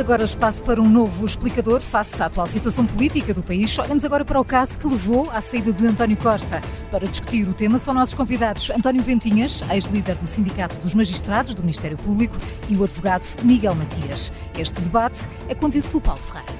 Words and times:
agora 0.00 0.24
espaço 0.24 0.64
para 0.64 0.80
um 0.80 0.88
novo 0.88 1.26
explicador 1.26 1.80
face 1.80 2.22
à 2.22 2.26
atual 2.26 2.46
situação 2.46 2.86
política 2.86 3.34
do 3.34 3.42
país. 3.42 3.78
Olhamos 3.78 4.04
agora 4.04 4.24
para 4.24 4.40
o 4.40 4.44
caso 4.44 4.78
que 4.78 4.86
levou 4.86 5.30
à 5.30 5.40
saída 5.40 5.72
de 5.72 5.86
António 5.86 6.16
Costa. 6.16 6.60
Para 6.90 7.06
discutir 7.06 7.46
o 7.46 7.52
tema 7.52 7.78
são 7.78 7.92
nossos 7.92 8.14
convidados 8.14 8.70
António 8.70 9.02
Ventinhas, 9.02 9.60
ex-líder 9.70 10.16
do 10.16 10.26
Sindicato 10.26 10.76
dos 10.76 10.94
Magistrados 10.94 11.54
do 11.54 11.62
Ministério 11.62 11.98
Público, 11.98 12.36
e 12.68 12.76
o 12.76 12.84
advogado 12.84 13.26
Miguel 13.42 13.74
Matias. 13.74 14.32
Este 14.58 14.80
debate 14.80 15.28
é 15.48 15.54
conduzido 15.54 15.88
pelo 15.88 16.00
Paulo 16.00 16.20
Ferreira. 16.20 16.59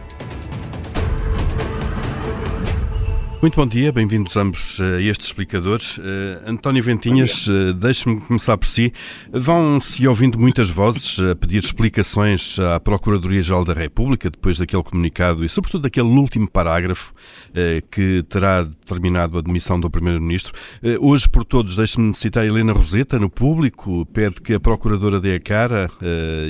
Muito 3.43 3.57
bom 3.57 3.66
dia, 3.66 3.91
bem-vindos 3.91 4.36
ambos 4.36 4.79
a 4.79 5.00
este 5.00 5.25
explicador. 5.25 5.80
Uh, 5.96 6.51
António 6.51 6.84
Ventinhas, 6.84 7.46
uh, 7.46 7.73
deixe-me 7.73 8.20
começar 8.20 8.59
por 8.59 8.66
si. 8.66 8.92
Vão-se 9.32 10.06
ouvindo 10.06 10.38
muitas 10.38 10.69
vozes 10.69 11.19
a 11.19 11.34
pedir 11.34 11.56
explicações 11.56 12.59
à 12.59 12.79
Procuradoria-Geral 12.79 13.65
da 13.65 13.73
República 13.73 14.29
depois 14.29 14.59
daquele 14.59 14.82
comunicado 14.82 15.42
e, 15.42 15.48
sobretudo, 15.48 15.84
daquele 15.84 16.09
último 16.09 16.51
parágrafo 16.51 17.15
uh, 17.48 17.82
que 17.91 18.23
terá 18.24 18.62
determinado 18.62 19.38
a 19.38 19.41
demissão 19.41 19.80
do 19.80 19.88
Primeiro-Ministro. 19.88 20.52
Hoje, 21.01 21.27
por 21.27 21.43
todos, 21.43 21.77
deixe-me 21.77 22.15
citar 22.15 22.45
Helena 22.45 22.74
Roseta, 22.74 23.18
no 23.18 23.30
público, 23.30 24.04
pede 24.12 24.43
que 24.43 24.52
a 24.52 24.60
Procuradora 24.60 25.18
dê 25.18 25.37
a 25.37 25.41
cara 25.41 25.91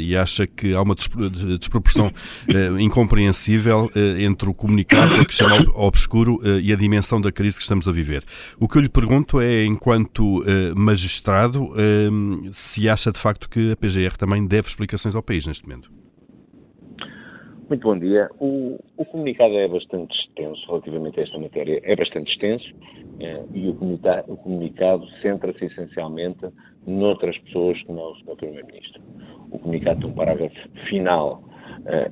e 0.00 0.16
acha 0.16 0.46
que 0.46 0.74
há 0.74 0.80
uma 0.80 0.94
desproporção 0.94 2.10
incompreensível 2.78 3.90
entre 4.18 4.48
o 4.48 4.54
comunicado, 4.54 5.24
que 5.26 5.34
chama 5.34 5.62
obscuro, 5.74 6.40
e 6.62 6.72
a 6.72 6.76
dimensão 6.80 7.20
da 7.20 7.30
crise 7.30 7.56
que 7.56 7.62
estamos 7.62 7.86
a 7.86 7.92
viver. 7.92 8.24
O 8.58 8.66
que 8.66 8.78
eu 8.78 8.82
lhe 8.82 8.88
pergunto 8.88 9.40
é, 9.40 9.64
enquanto 9.64 10.40
uh, 10.40 10.44
magistrado, 10.74 11.66
uh, 11.66 12.52
se 12.52 12.88
acha 12.88 13.12
de 13.12 13.18
facto 13.18 13.48
que 13.48 13.72
a 13.72 13.76
PGR 13.76 14.16
também 14.18 14.46
deve 14.46 14.68
explicações 14.68 15.14
ao 15.14 15.22
país 15.22 15.46
neste 15.46 15.66
momento. 15.66 15.90
Muito 17.68 17.82
bom 17.82 17.96
dia. 17.96 18.28
O, 18.40 18.80
o, 18.96 19.04
comunicado 19.04 19.54
é 19.54 19.68
bastante 19.68 20.12
extenso 20.18 20.60
relativamente 20.66 21.20
a 21.20 21.22
esta 21.22 21.38
matéria, 21.38 21.80
é 21.84 21.94
bastante 21.94 22.32
extenso 22.32 22.66
eh, 23.20 23.44
e 23.54 23.68
o, 23.68 23.76
o 24.26 24.36
comunicado 24.38 25.06
centra-se 25.22 25.66
essencialmente 25.66 26.48
noutras 26.84 27.38
pessoas 27.38 27.80
que 27.82 27.92
não 27.92 28.10
o 28.10 28.16
Sr. 28.16 28.36
Primeiro-Ministro. 28.36 29.00
O 29.52 29.58
comunicado 29.60 30.00
tem 30.00 30.10
um 30.10 30.14
parágrafo 30.14 30.56
final 30.88 31.44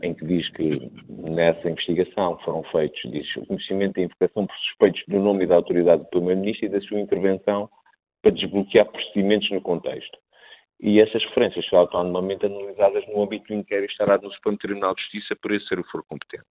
em 0.03 0.15
que 0.15 0.25
diz 0.25 0.49
que 0.51 0.91
nessa 1.09 1.71
investigação 1.71 2.39
foram 2.45 2.63
feitos, 2.65 3.01
diz, 3.11 3.27
o 3.37 3.47
conhecimento 3.47 3.99
e 3.99 4.05
invocação 4.05 4.47
por 4.47 4.57
suspeitos 4.57 5.03
do 5.09 5.19
nome 5.21 5.45
e 5.45 5.47
da 5.47 5.57
autoridade 5.57 6.03
do 6.03 6.09
Primeiro-Ministro 6.09 6.67
e 6.67 6.69
da 6.69 6.81
sua 6.81 7.01
intervenção 7.01 7.69
para 8.23 8.33
desbloquear 8.33 8.87
procedimentos 8.87 9.51
no 9.51 9.61
contexto. 9.61 10.19
E 10.81 11.01
essas 11.01 11.25
referências 11.25 11.65
serão 11.67 11.81
autonomamente 11.81 12.47
analisadas 12.47 13.05
no 13.09 13.23
âmbito 13.23 13.49
do 13.49 13.55
inquérito 13.55 13.91
estará 13.91 14.17
no 14.19 14.33
Supremo 14.33 14.59
Tribunal 14.59 14.95
de 14.95 15.03
Justiça 15.03 15.37
por 15.43 15.53
esse 15.53 15.67
ser 15.67 15.81
o 15.81 15.85
for 15.85 16.05
competente. 16.05 16.47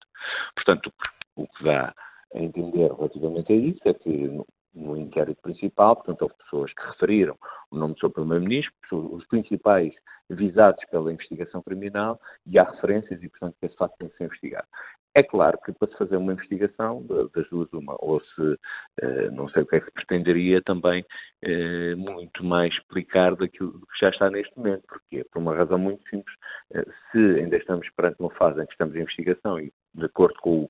Portanto, 0.53 0.91
o 1.35 1.47
que 1.47 1.63
dá 1.63 1.93
a 2.35 2.39
entender 2.39 2.91
relativamente 2.93 3.53
a 3.53 3.55
isso 3.55 3.79
é 3.85 3.93
que 3.93 4.41
no 4.77 4.97
inquérito 4.97 5.41
principal, 5.41 5.95
portanto, 5.95 6.21
houve 6.21 6.35
pessoas 6.35 6.73
que 6.73 6.85
referiram 6.85 7.37
o 7.71 7.77
nome 7.77 7.95
do 7.95 7.99
seu 7.99 8.09
Primeiro-Ministro, 8.09 9.15
os 9.15 9.25
principais 9.27 9.93
visados 10.29 10.83
pela 10.91 11.11
investigação 11.11 11.61
criminal, 11.61 12.19
e 12.45 12.59
há 12.59 12.63
referências 12.63 13.21
e, 13.23 13.29
portanto, 13.29 13.55
esse 13.61 13.75
facto 13.75 13.97
tem 13.97 14.09
que 14.09 14.17
ser 14.17 14.25
investigado. 14.25 14.67
É 15.15 15.23
claro 15.23 15.57
que 15.65 15.71
para 15.71 15.87
se 15.87 15.97
fazer 15.97 16.15
uma 16.15 16.33
investigação, 16.33 17.03
das 17.33 17.49
duas 17.49 17.71
uma, 17.73 17.95
ou 17.99 18.21
se, 18.21 18.59
eh, 19.01 19.31
não 19.31 19.49
sei 19.49 19.63
o 19.63 19.65
que 19.65 19.77
é 19.77 19.79
que 19.79 19.89
pretenderia 19.89 20.61
também 20.61 21.03
eh, 21.41 21.95
muito 21.95 22.43
mais 22.43 22.71
explicar 22.73 23.35
daquilo 23.35 23.79
que 23.79 23.99
já 23.99 24.09
está 24.09 24.29
neste 24.29 24.55
momento, 24.55 24.83
porque 24.87 25.23
por 25.31 25.39
uma 25.39 25.55
razão 25.55 25.79
muito 25.79 26.07
simples, 26.07 26.35
eh, 26.71 26.85
se 27.11 27.17
ainda 27.17 27.57
estamos 27.57 27.89
perante 27.95 28.17
uma 28.19 28.29
fase 28.35 28.61
em 28.61 28.65
que 28.67 28.73
estamos 28.73 28.95
em 28.95 29.01
investigação 29.01 29.59
e 29.59 29.73
de 29.95 30.05
acordo 30.05 30.35
com 30.39 30.65
o 30.65 30.69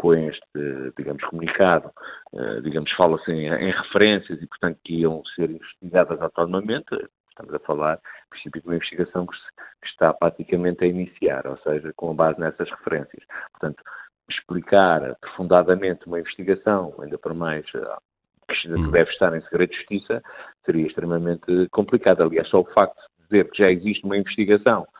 com 0.00 0.14
este, 0.14 0.92
digamos, 0.96 1.22
comunicado, 1.24 1.92
uh, 2.32 2.62
digamos, 2.62 2.90
fala-se 2.92 3.30
em, 3.30 3.48
em, 3.48 3.70
referências 3.70 4.40
e, 4.40 4.46
portanto, 4.46 4.78
que 4.82 4.94
iam 4.94 5.22
ser 5.36 5.50
investigadas 5.50 6.18
autonomamente. 6.22 6.88
Estamos 7.28 7.52
a 7.52 7.58
falar, 7.58 7.94
a 7.94 8.30
princípio, 8.30 8.62
de 8.62 8.66
uma 8.66 8.76
investigação 8.76 9.26
que, 9.26 9.36
que 9.82 9.88
está 9.88 10.14
praticamente 10.14 10.82
a 10.82 10.86
iniciar, 10.86 11.46
ou 11.46 11.58
seja, 11.58 11.92
com 11.96 12.14
base 12.14 12.40
nessas 12.40 12.70
referências. 12.70 13.22
Portanto, 13.50 13.82
explicar 14.30 15.04
aprofundadamente 15.04 16.06
uma 16.06 16.18
investigação, 16.18 16.94
ainda 17.02 17.18
por 17.18 17.34
mais 17.34 17.66
uh, 17.74 18.00
que 18.48 18.72
hum. 18.72 18.90
deve 18.90 19.10
estar 19.10 19.36
em 19.36 19.42
segredo 19.42 19.70
de 19.70 19.76
justiça, 19.76 20.22
seria 20.64 20.86
extremamente 20.86 21.68
complicado. 21.72 22.22
Aliás, 22.22 22.48
só 22.48 22.60
o 22.60 22.72
facto 22.72 22.96
de 22.96 23.24
dizer 23.24 23.50
que 23.50 23.58
já 23.62 23.70
existe 23.70 24.02
uma 24.06 24.16
investigação 24.16 24.86
eh, 24.86 24.90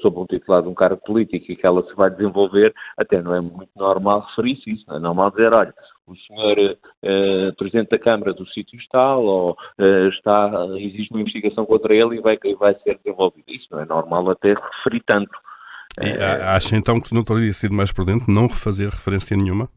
sobre 0.00 0.20
um 0.20 0.26
titular 0.26 0.62
de 0.62 0.68
um 0.68 0.74
cargo 0.74 1.00
político 1.04 1.50
e 1.50 1.56
que 1.56 1.66
ela 1.66 1.84
se 1.84 1.94
vai 1.94 2.10
desenvolver, 2.10 2.72
até 2.96 3.20
não 3.20 3.34
é 3.34 3.40
muito 3.40 3.70
normal 3.76 4.26
referir-se 4.28 4.70
isso, 4.70 4.84
não 4.88 4.96
é 4.96 5.00
normal 5.00 5.30
dizer, 5.30 5.52
olha, 5.52 5.74
o 6.06 6.14
senhor 6.16 6.58
uh, 6.58 7.56
Presidente 7.56 7.90
da 7.90 7.98
Câmara 7.98 8.32
do 8.34 8.46
sítio 8.48 8.78
tal, 8.90 9.24
ou 9.24 9.50
uh, 9.52 10.08
está, 10.08 10.50
existe 10.78 11.10
uma 11.10 11.22
investigação 11.22 11.64
contra 11.66 11.94
ele 11.94 12.16
e 12.16 12.20
vai, 12.20 12.38
vai 12.58 12.74
ser 12.80 12.98
desenvolvida. 13.02 13.50
Isso 13.50 13.68
não 13.70 13.80
é 13.80 13.86
normal 13.86 14.30
até 14.30 14.54
referir 14.54 15.02
tanto. 15.06 15.32
E, 16.00 16.22
acha 16.22 16.76
então 16.76 17.00
que 17.00 17.14
não 17.14 17.22
teria 17.22 17.52
sido 17.52 17.74
mais 17.74 17.92
prudente 17.92 18.24
não 18.28 18.48
refazer 18.48 18.90
referência 18.90 19.36
nenhuma? 19.36 19.68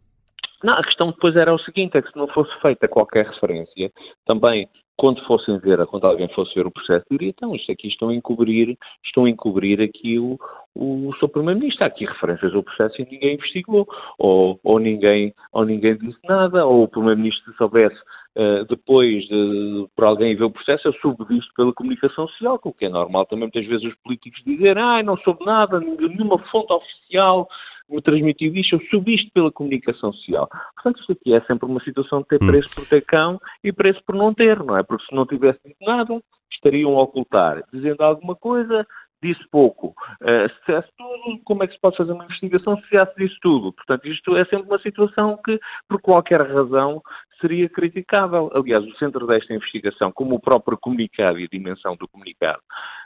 Não, 0.63 0.73
a 0.73 0.84
questão 0.84 1.12
depois 1.12 1.35
era 1.35 1.53
o 1.53 1.59
seguinte, 1.59 1.97
é 1.97 2.01
que 2.01 2.12
se 2.12 2.18
não 2.18 2.28
fosse 2.28 2.51
feita 2.62 2.88
qualquer 2.88 3.25
referência, 3.28 3.91
também 4.25 4.68
quando 4.97 5.23
fossem 5.25 5.59
ver, 5.59 5.85
quando 5.85 6.06
alguém 6.06 6.28
fosse 6.29 6.56
ver 6.56 6.66
o 6.66 6.72
processo, 6.72 7.06
diria, 7.12 7.29
então, 7.29 7.56
isto 7.56 7.72
aqui 7.72 7.88
estão 7.88 8.09
a 8.09 8.16
encobrir, 8.16 8.75
estão 9.06 9.25
a 9.25 9.29
encobrir 9.29 9.79
aqui 9.79 10.18
o, 10.18 10.40
o, 10.73 11.09
o 11.09 11.16
seu 11.18 11.29
Primeiro-Ministro. 11.29 11.84
Há 11.84 11.88
aqui 11.88 12.06
referências 12.06 12.53
ao 12.56 12.63
processo 12.63 13.00
e 13.00 13.07
ninguém 13.09 13.35
investigou, 13.35 13.88
ou, 14.18 14.59
ou, 14.63 14.79
ninguém, 14.79 15.34
ou 15.53 15.63
ninguém 15.63 15.95
disse 15.97 16.18
nada, 16.28 16.66
ou 16.66 16.84
o 16.84 16.88
Primeiro-Ministro 16.88 17.53
soubesse 17.53 17.95
uh, 18.38 18.66
depois 18.66 19.24
de, 19.25 19.88
por 19.96 20.06
alguém 20.06 20.36
ver 20.36 20.46
o 20.46 20.52
processo, 20.52 20.88
eu 20.88 20.94
soube 20.94 21.25
disto 21.25 21.52
pela 21.56 21.74
comunicação 21.74 22.28
social, 22.30 22.59
o 22.64 22.74
que 22.74 22.86
é 22.86 22.90
normal 22.90 23.25
também 23.25 23.50
muitas 23.52 23.66
vezes 23.66 23.86
os 23.88 23.96
políticos 23.96 24.42
dizerem, 24.46 24.84
ah, 24.84 25.03
não 25.03 25.18
soube 25.18 25.44
nada, 25.46 25.80
nenhuma 25.80 26.38
fonte 26.50 26.72
oficial 26.72 27.50
me 27.90 28.02
transmitiu 28.02 28.53
isto, 28.53 28.75
eu 28.75 28.81
soube 28.90 29.16
isto 29.16 29.31
pela 29.31 29.52
comunicação 29.52 30.12
social. 30.12 30.50
Portanto, 30.75 31.00
isto 31.00 31.14
aqui 31.14 31.34
é 31.34 31.42
sempre 31.42 31.66
uma 31.66 31.81
situação 31.81 32.22
de 32.22 32.28
ter 32.28 32.44
hum. 32.44 32.48
preço 32.48 32.70
por 32.75 32.86
ter 32.86 33.02
cão 33.06 33.40
e 33.64 33.72
preço 33.72 34.02
por 34.06 34.14
não 34.14 34.34
ter, 34.34 34.62
não 34.62 34.78
é? 34.78 34.84
Porque 34.84 35.06
se 35.06 35.16
não 35.16 35.25
tivesse 35.25 35.59
dito 35.66 35.78
nada, 35.81 36.22
estariam 36.52 36.98
a 36.98 37.04
ocultar, 37.04 37.64
dizendo 37.72 38.02
alguma 38.02 38.36
coisa, 38.36 38.86
disse 39.22 39.42
pouco. 39.50 39.96
Uh, 40.22 40.50
se 40.50 40.60
dissesse 40.60 40.90
tudo, 40.98 41.40
como 41.44 41.64
é 41.64 41.68
que 41.68 41.74
se 41.74 41.80
pode 41.80 41.98
fazer 41.98 42.12
uma 42.12 42.26
investigação 42.26 42.78
se 42.78 42.90
já 42.92 43.06
se 43.06 43.16
disse 43.18 43.38
tudo? 43.42 43.74
Portanto, 43.74 44.08
isto 44.08 44.38
é 44.38 44.46
sempre 44.46 44.68
uma 44.68 44.80
situação 44.80 45.40
que, 45.44 45.60
por 45.88 46.02
qualquer 46.02 46.42
razão, 46.42 47.02
seria 47.42 47.70
criticável. 47.70 48.52
Aliás, 48.54 48.84
o 48.86 48.98
centro 48.98 49.26
desta 49.28 49.54
investigação, 49.54 50.12
como 50.12 50.36
o 50.36 50.40
próprio 50.40 50.78
comunicado 50.78 51.40
e 51.40 51.46
a 51.46 51.50
dimensão 51.52 51.96
do 51.96 52.08
comunicado 52.08 52.60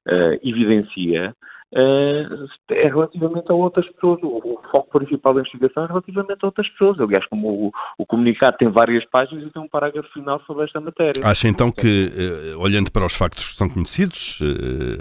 uh, 0.07 0.39
evidencia, 0.47 1.35
uh, 1.73 2.47
é 2.69 2.87
relativamente 2.87 3.51
a 3.51 3.53
outras 3.53 3.87
pessoas. 3.91 4.19
O, 4.23 4.27
o, 4.27 4.61
foco 4.71 4.99
principal 4.99 5.33
da 5.33 5.41
investigação 5.41 5.83
é 5.83 5.87
relativamente 5.87 6.37
a 6.41 6.45
outras 6.45 6.69
pessoas. 6.69 6.99
Aliás, 6.99 7.25
como 7.27 7.67
o, 7.67 7.71
o, 7.97 8.05
comunicado 8.05 8.57
tem 8.57 8.69
várias 8.69 9.05
páginas 9.05 9.45
e 9.45 9.49
tem 9.49 9.61
um 9.61 9.67
parágrafo 9.67 10.09
final 10.13 10.41
sobre 10.45 10.65
esta 10.65 10.79
matéria. 10.79 11.25
Acha 11.25 11.47
então 11.47 11.71
que, 11.71 12.11
uh, 12.55 12.59
olhando 12.59 12.91
para 12.91 13.05
os 13.05 13.15
factos 13.15 13.47
que 13.47 13.53
são 13.53 13.69
conhecidos, 13.69 14.39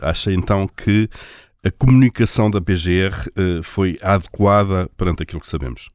acha 0.02 0.32
então 0.32 0.66
que 0.66 1.08
a 1.64 1.70
comunicação 1.70 2.50
da 2.50 2.60
PGR 2.60 3.62
foi 3.62 3.98
adequada 4.02 4.88
perante 4.96 5.22
aquilo 5.22 5.40
que 5.40 5.48
sabemos? 5.48 5.90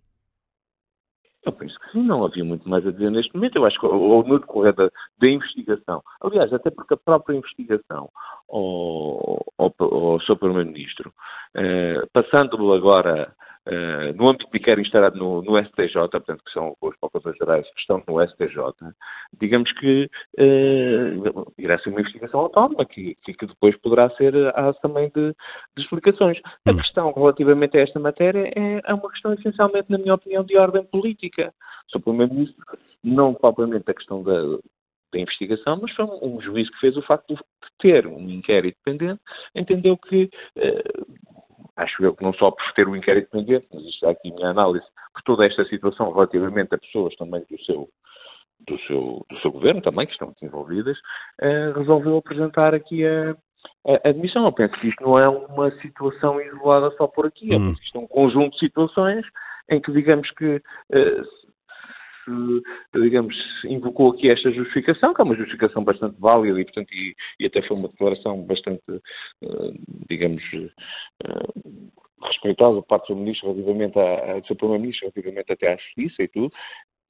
Eu 1.46 1.52
penso 1.52 1.80
que 1.80 1.92
sim, 1.92 2.04
não 2.04 2.26
havia 2.26 2.44
muito 2.44 2.68
mais 2.68 2.86
a 2.88 2.92
dizer 2.92 3.12
neste 3.12 3.34
momento. 3.36 3.56
Eu 3.56 3.66
acho 3.66 3.80
que, 3.80 3.86
ou 3.86 4.24
no 4.24 4.40
decorrer 4.40 4.74
da, 4.74 4.90
da 5.20 5.28
investigação, 5.28 6.02
aliás, 6.22 6.52
até 6.52 6.72
porque 6.72 6.96
a 6.96 6.98
própria 6.98 7.36
investigação 7.38 8.10
ao, 8.50 9.46
ao, 9.58 9.74
ao 9.80 10.20
Sr. 10.22 10.38
Primeiro-Ministro, 10.38 11.14
eh, 11.56 12.02
passando 12.12 12.74
agora 12.74 13.32
Uh, 13.68 14.14
no 14.16 14.30
âmbito 14.30 14.48
de 14.52 14.60
querem 14.60 14.84
estar 14.84 15.12
no, 15.16 15.42
no, 15.42 15.58
STJ, 15.66 15.94
portanto, 15.94 16.44
que 16.46 16.52
são 16.52 16.76
os 16.80 16.96
procuradores 16.98 17.38
gerais 17.40 17.68
que 17.74 17.80
estão 17.80 18.04
no 18.08 18.24
STJ, 18.28 18.60
digamos 19.40 19.72
que 19.74 20.10
uh, 20.40 21.52
irá 21.58 21.80
ser 21.80 21.90
uma 21.90 22.02
investigação 22.02 22.42
autónoma, 22.42 22.86
que, 22.86 23.16
que 23.24 23.46
depois 23.46 23.76
poderá 23.78 24.10
ser 24.12 24.36
a 24.56 24.72
também 24.74 25.12
de, 25.16 25.36
de 25.76 25.84
explicações. 25.84 26.40
A 26.68 26.72
hum. 26.72 26.78
questão 26.78 27.12
relativamente 27.12 27.76
a 27.78 27.82
esta 27.82 28.00
matéria 28.00 28.52
é, 28.56 28.82
é, 28.86 28.94
uma 28.94 29.10
questão 29.10 29.34
essencialmente, 29.34 29.90
na 29.90 29.98
minha 29.98 30.14
opinião, 30.14 30.44
de 30.44 30.56
ordem 30.58 30.84
política. 30.86 31.52
Só 31.88 32.00
Primeiro-Ministro, 32.00 32.64
não 33.04 33.34
propriamente 33.34 33.90
a 33.90 33.94
questão 33.94 34.22
da, 34.22 34.60
da 35.14 35.20
investigação, 35.20 35.80
mas 35.82 35.92
foi 35.94 36.06
um, 36.06 36.36
um, 36.36 36.42
juiz 36.42 36.70
que 36.70 36.80
fez 36.80 36.98
o 36.98 37.02
facto 37.02 37.34
de 37.34 37.42
ter 37.80 38.06
um 38.06 38.30
inquérito 38.30 38.78
pendente, 38.84 39.22
entendeu 39.56 39.98
que 39.98 40.30
uh, 40.58 41.06
acho 41.78 42.04
eu 42.04 42.16
que 42.16 42.24
não 42.24 42.34
só 42.34 42.52
por 42.52 42.74
ter 42.74 42.88
o 42.88 42.96
inquérito 42.96 43.30
pendente, 43.30 43.68
mas 43.74 43.84
isto 43.84 44.06
é 44.06 44.12
aqui 44.12 44.32
a 44.32 44.36
minha 44.36 44.50
análise, 44.50 44.86
por 45.14 45.22
toda 45.24 45.46
esta 45.46 45.66
situação 45.66 46.12
relativamente 46.12 46.74
a 46.74 46.78
pessoas 46.78 47.16
também 47.16 47.44
do 47.50 47.64
seu, 47.64 47.90
do 48.68 48.80
seu, 48.80 49.26
do 49.30 49.40
seu 49.40 49.52
governo 49.52 49.82
também, 49.82 50.06
que 50.06 50.14
estão 50.14 50.34
envolvidas, 50.42 50.98
uh, 51.42 51.78
resolveu 51.78 52.18
apresentar 52.18 52.74
aqui 52.74 53.06
a, 53.06 53.36
a 53.88 54.10
admissão. 54.10 54.46
Eu 54.46 54.54
penso 54.54 54.74
que 54.80 54.88
isto 54.88 55.04
não 55.04 55.20
é 55.20 55.28
uma 55.28 55.72
situação 55.82 56.40
isolada 56.42 56.92
só 56.98 57.08
por 57.08 57.26
aqui, 57.26 57.56
hum. 57.56 57.74
isto 57.82 57.98
é 57.98 58.02
um 58.02 58.08
conjunto 58.08 58.54
de 58.54 58.60
situações 58.60 59.26
em 59.70 59.82
que 59.82 59.92
digamos 59.92 60.30
que 60.32 60.58
uh, 60.58 61.45
se, 62.26 63.00
digamos, 63.00 63.36
invocou 63.66 64.12
aqui 64.12 64.30
esta 64.30 64.52
justificação, 64.52 65.14
que 65.14 65.22
é 65.22 65.24
uma 65.24 65.36
justificação 65.36 65.84
bastante 65.84 66.20
válida 66.20 66.60
e, 66.60 66.66
portanto, 66.66 66.92
e, 66.92 67.16
e 67.40 67.46
até 67.46 67.62
foi 67.62 67.78
uma 67.78 67.88
declaração 67.88 68.42
bastante, 68.44 68.82
uh, 68.90 69.74
digamos, 70.10 70.44
uh, 70.54 71.92
respeitosa 72.24 72.82
por 72.82 72.88
parte 72.88 73.14
do 73.14 73.20
Ministro 73.20 73.54
relativamente 73.54 74.00
a 74.00 74.40
do 74.40 74.48
seu 74.48 74.56
Primeiro-Ministro 74.56 75.12
relativamente 75.16 75.52
até 75.52 75.74
à 75.74 75.78
Justiça 75.78 76.24
e 76.24 76.28
tudo, 76.28 76.52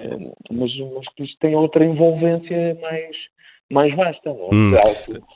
uh, 0.01 0.35
mas, 0.51 0.71
mas 0.93 1.07
que 1.15 1.23
isto 1.23 1.37
tem 1.39 1.55
outra 1.55 1.85
envolvência 1.85 2.77
mais, 2.81 3.15
mais 3.71 3.95
vasta, 3.95 4.33
não 4.33 4.49
é? 4.49 4.55
Hum. 4.55 4.71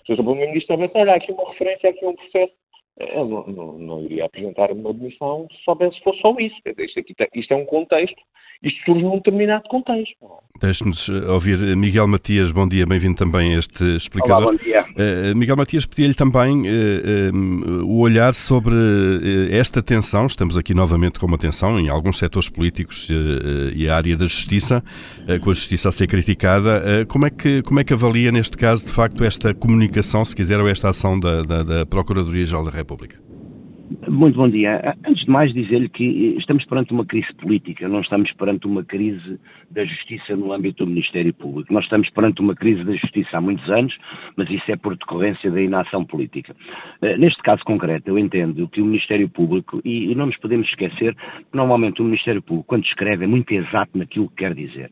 Se 0.05 0.13
o 0.13 0.15
Primeiro-Ministro 0.15 0.77
olha, 0.95 1.15
aqui 1.15 1.31
uma 1.31 1.49
referência, 1.49 1.89
aqui 1.89 2.05
um 2.05 2.15
processo, 2.15 2.53
eu 2.99 3.25
não, 3.25 3.47
não, 3.47 3.79
não, 3.79 4.03
iria 4.03 4.25
apresentar 4.25 4.71
uma 4.71 4.89
admissão 4.89 5.47
se 5.51 5.63
soubesse 5.63 5.97
que 5.97 6.03
fosse 6.03 6.21
só 6.21 6.35
isso. 6.39 6.55
Isto, 6.77 6.99
aqui, 6.99 7.15
isto 7.35 7.53
é 7.53 7.57
um 7.57 7.65
contexto 7.65 8.21
isto 8.61 8.83
surge 8.83 9.03
num 9.03 9.15
determinado 9.15 9.63
contexto. 9.69 10.17
Deixe-nos 10.61 11.07
eh, 11.07 11.31
ouvir 11.31 11.57
Miguel 11.77 12.05
Matias, 12.07 12.51
bom 12.51 12.67
dia, 12.67 12.85
bem-vindo 12.85 13.15
também 13.15 13.55
a 13.55 13.59
este 13.59 13.95
explicador. 13.95 14.49
Olá, 14.49 14.51
bom 14.51 14.57
dia. 14.57 14.81
Uh, 14.81 15.33
Miguel 15.33 15.55
Matias, 15.55 15.85
pedia-lhe 15.85 16.13
também 16.13 16.63
uh, 16.63 17.33
um, 17.33 17.85
o 17.85 17.99
olhar 17.99 18.33
sobre 18.33 18.75
uh, 18.75 19.47
esta 19.49 19.81
tensão, 19.81 20.25
estamos 20.25 20.57
aqui 20.57 20.73
novamente 20.73 21.19
com 21.19 21.25
uma 21.25 21.37
tensão 21.37 21.79
em 21.79 21.87
alguns 21.87 22.17
setores 22.17 22.49
políticos 22.49 23.07
e 23.73 23.89
a 23.89 23.95
área 23.95 24.17
da 24.17 24.25
justiça, 24.25 24.83
com 25.41 25.51
a 25.51 25.53
justiça 25.53 25.87
a 25.87 25.91
ser 25.91 26.07
criticada. 26.07 27.05
como, 27.07 27.27
é 27.27 27.29
que, 27.29 27.61
como 27.61 27.79
é 27.79 27.83
que 27.83 27.93
avalia 27.93 28.31
neste 28.31 28.57
caso, 28.57 28.85
de 28.85 28.91
facto, 28.91 29.23
esta 29.23 29.53
comunicação, 29.53 30.25
se 30.25 30.35
quiser, 30.35 30.59
ou 30.59 30.67
esta 30.67 30.89
ação 30.89 31.17
da, 31.17 31.43
da, 31.43 31.63
da 31.63 31.85
Procuradoria-Geral 31.85 32.65
da 32.65 32.71
República? 32.71 32.88
publiek. 32.89 33.28
Muito 34.07 34.37
bom 34.37 34.47
dia. 34.47 34.95
Antes 35.03 35.25
de 35.25 35.31
mais, 35.31 35.51
dizer-lhe 35.51 35.89
que 35.89 36.35
estamos 36.37 36.63
perante 36.65 36.93
uma 36.93 37.03
crise 37.03 37.33
política, 37.33 37.87
não 37.87 38.01
estamos 38.01 38.31
perante 38.33 38.67
uma 38.67 38.83
crise 38.83 39.39
da 39.71 39.83
justiça 39.83 40.35
no 40.35 40.53
âmbito 40.53 40.85
do 40.85 40.91
Ministério 40.91 41.33
Público. 41.33 41.73
Nós 41.73 41.85
estamos 41.85 42.07
perante 42.11 42.39
uma 42.39 42.53
crise 42.53 42.83
da 42.83 42.93
justiça 42.93 43.37
há 43.37 43.41
muitos 43.41 43.67
anos, 43.67 43.97
mas 44.35 44.47
isso 44.49 44.71
é 44.71 44.75
por 44.75 44.95
decorrência 44.95 45.49
da 45.49 45.59
inação 45.59 46.05
política. 46.05 46.55
Eh, 47.01 47.17
neste 47.17 47.41
caso 47.41 47.63
concreto, 47.63 48.09
eu 48.09 48.19
entendo 48.19 48.67
que 48.67 48.79
o 48.79 48.85
Ministério 48.85 49.27
Público, 49.27 49.81
e 49.83 50.13
não 50.13 50.27
nos 50.27 50.37
podemos 50.37 50.67
esquecer 50.67 51.15
que 51.15 51.57
normalmente 51.57 51.99
o 51.99 52.05
Ministério 52.05 52.43
Público, 52.43 52.67
quando 52.67 52.85
escreve, 52.85 53.23
é 53.23 53.27
muito 53.27 53.51
exato 53.51 53.97
naquilo 53.97 54.29
que 54.29 54.35
quer 54.35 54.53
dizer. 54.53 54.91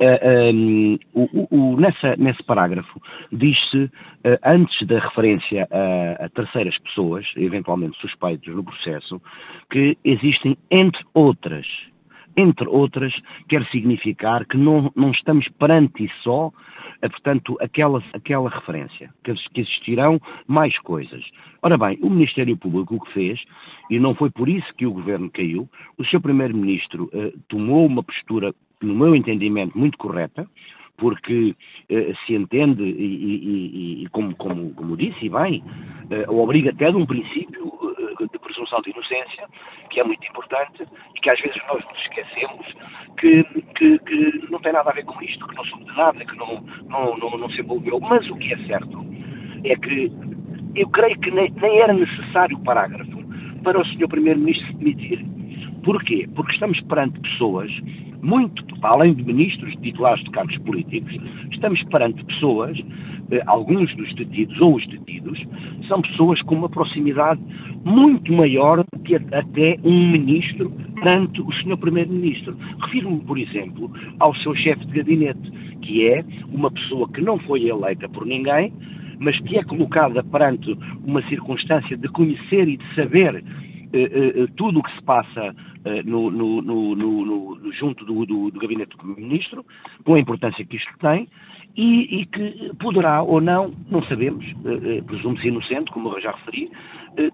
Eh, 0.00 0.48
ehm, 0.50 0.98
nesse 2.18 2.42
parágrafo, 2.42 3.00
diz-se, 3.30 3.88
eh, 4.24 4.38
antes 4.44 4.84
da 4.88 4.98
referência 4.98 5.68
a, 5.70 6.24
a 6.24 6.28
terceiras 6.28 6.76
pessoas, 6.78 7.24
eventualmente 7.36 7.96
suspeitas, 8.00 8.31
no 8.46 8.64
processo, 8.64 9.20
que 9.70 9.96
existem, 10.04 10.56
entre 10.70 11.04
outras, 11.14 11.66
entre 12.36 12.66
outras, 12.68 13.12
quer 13.48 13.64
significar 13.66 14.46
que 14.46 14.56
não, 14.56 14.90
não 14.96 15.10
estamos 15.10 15.46
perante 15.58 16.10
só, 16.22 16.50
eh, 17.02 17.08
portanto, 17.08 17.56
aquela, 17.60 18.02
aquela 18.12 18.48
referência, 18.48 19.10
que, 19.22 19.34
que 19.52 19.60
existirão 19.60 20.20
mais 20.46 20.76
coisas. 20.78 21.22
Ora 21.60 21.76
bem, 21.76 21.98
o 22.02 22.08
Ministério 22.08 22.56
Público 22.56 22.96
o 22.96 23.00
que 23.00 23.12
fez, 23.12 23.40
e 23.90 23.98
não 23.98 24.14
foi 24.14 24.30
por 24.30 24.48
isso 24.48 24.72
que 24.76 24.86
o 24.86 24.92
Governo 24.92 25.30
caiu, 25.30 25.68
o 25.98 26.04
seu 26.06 26.20
Primeiro-Ministro 26.20 27.10
eh, 27.12 27.32
tomou 27.48 27.86
uma 27.86 28.02
postura, 28.02 28.54
no 28.80 28.94
meu 28.94 29.14
entendimento, 29.14 29.78
muito 29.78 29.98
correta, 29.98 30.48
porque 30.96 31.54
eh, 31.88 32.14
se 32.26 32.34
entende, 32.34 32.82
e, 32.82 34.02
e, 34.02 34.04
e 34.04 34.08
como, 34.08 34.34
como, 34.36 34.72
como, 34.74 34.96
disse, 34.96 35.26
e 35.26 35.28
bem, 35.28 35.62
eh, 36.10 36.24
obriga 36.28 36.70
até 36.70 36.90
de 36.90 36.96
um 36.96 37.06
princípio 37.06 37.72
de 38.28 38.38
presunção 38.38 38.80
de 38.82 38.90
inocência, 38.90 39.48
que 39.90 40.00
é 40.00 40.04
muito 40.04 40.26
importante 40.26 40.82
e 40.82 41.20
que 41.20 41.30
às 41.30 41.40
vezes 41.40 41.60
nós 41.68 41.84
nos 41.84 41.98
esquecemos 42.00 42.66
que, 43.18 43.44
que, 43.76 43.98
que 43.98 44.50
não 44.50 44.60
tem 44.60 44.72
nada 44.72 44.90
a 44.90 44.94
ver 44.94 45.04
com 45.04 45.22
isto, 45.22 45.46
que 45.46 45.54
não 45.54 45.64
soube 45.64 45.84
de 45.84 45.96
nada, 45.96 46.24
que 46.24 46.36
não, 46.36 46.60
não, 46.88 47.16
não, 47.16 47.38
não 47.38 47.50
se 47.50 47.60
envolveu. 47.60 48.00
Mas 48.00 48.28
o 48.30 48.36
que 48.36 48.52
é 48.52 48.58
certo 48.66 49.04
é 49.64 49.76
que 49.76 50.12
eu 50.74 50.88
creio 50.88 51.18
que 51.20 51.30
nem, 51.30 51.50
nem 51.50 51.78
era 51.80 51.92
necessário 51.92 52.56
o 52.56 52.64
parágrafo 52.64 53.22
para 53.62 53.80
o 53.80 53.84
Sr. 53.84 54.08
Primeiro-Ministro 54.08 54.66
se 54.66 54.74
demitir. 54.74 55.41
Porquê? 55.82 56.28
Porque 56.34 56.52
estamos 56.52 56.80
perante 56.82 57.18
pessoas, 57.20 57.70
muito, 58.22 58.64
além 58.82 59.14
de 59.14 59.24
ministros, 59.24 59.74
titulares 59.82 60.22
de 60.22 60.30
cargos 60.30 60.56
políticos, 60.58 61.12
estamos 61.50 61.82
perante 61.84 62.24
pessoas, 62.24 62.78
eh, 63.32 63.42
alguns 63.46 63.94
dos 63.96 64.14
detidos 64.14 64.60
ou 64.60 64.76
os 64.76 64.86
detidos, 64.86 65.40
são 65.88 66.00
pessoas 66.02 66.40
com 66.42 66.54
uma 66.54 66.68
proximidade 66.68 67.40
muito 67.84 68.32
maior 68.32 68.84
que 69.04 69.16
até 69.16 69.76
um 69.82 70.10
ministro 70.10 70.70
perante 70.94 71.40
o 71.40 71.52
Sr. 71.52 71.76
Primeiro-Ministro. 71.76 72.56
Refiro-me, 72.80 73.20
por 73.20 73.36
exemplo, 73.36 73.90
ao 74.20 74.34
seu 74.36 74.54
chefe 74.54 74.86
de 74.86 74.92
gabinete, 74.92 75.50
que 75.82 76.06
é 76.06 76.24
uma 76.52 76.70
pessoa 76.70 77.08
que 77.08 77.20
não 77.20 77.38
foi 77.40 77.68
eleita 77.68 78.08
por 78.08 78.24
ninguém, 78.24 78.72
mas 79.18 79.38
que 79.40 79.58
é 79.58 79.64
colocada 79.64 80.22
perante 80.22 80.76
uma 81.04 81.22
circunstância 81.28 81.96
de 81.96 82.08
conhecer 82.08 82.68
e 82.68 82.76
de 82.76 82.94
saber 82.94 83.42
tudo 84.56 84.80
o 84.80 84.82
que 84.82 84.94
se 84.94 85.02
passa 85.02 85.54
eh, 85.84 86.02
no, 86.04 86.30
no, 86.30 86.62
no, 86.62 87.72
junto 87.72 88.04
do, 88.04 88.24
do, 88.24 88.50
do 88.50 88.60
gabinete 88.60 88.90
do 88.90 88.98
Primeiro-Ministro, 88.98 89.64
com 90.04 90.14
a 90.14 90.20
importância 90.20 90.64
que 90.64 90.76
isto 90.76 90.92
tem, 90.98 91.28
e, 91.76 92.20
e, 92.20 92.26
que 92.26 92.70
poderá 92.78 93.22
ou 93.22 93.40
não, 93.40 93.72
não 93.90 94.02
sabemos, 94.04 94.44
presumo-se 95.06 95.48
inocente, 95.48 95.90
como 95.90 96.10
eu 96.10 96.20
já 96.20 96.32
referi, 96.32 96.70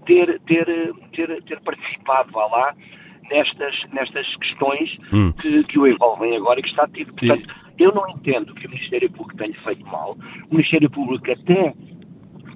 ter, 0.06 0.40
ter, 0.46 0.94
ter, 1.12 1.42
ter 1.42 1.60
participado, 1.60 2.30
vá 2.30 2.46
lá, 2.46 2.74
nestas, 3.30 3.74
nestas 3.92 4.36
questões 4.36 4.98
hum. 5.12 5.32
que, 5.32 5.64
que, 5.64 5.78
o 5.78 5.86
envolvem 5.86 6.36
agora 6.36 6.60
e 6.60 6.62
que 6.62 6.68
está 6.70 6.86
tido. 6.88 7.12
Portanto, 7.14 7.54
e... 7.78 7.82
eu 7.82 7.92
não 7.92 8.08
entendo 8.08 8.54
que 8.54 8.66
o 8.66 8.70
Ministério 8.70 9.10
Público 9.10 9.36
tenha 9.36 9.54
feito 9.62 9.86
mal. 9.86 10.16
O 10.50 10.54
Ministério 10.54 10.90
Público 10.90 11.30
até 11.30 11.74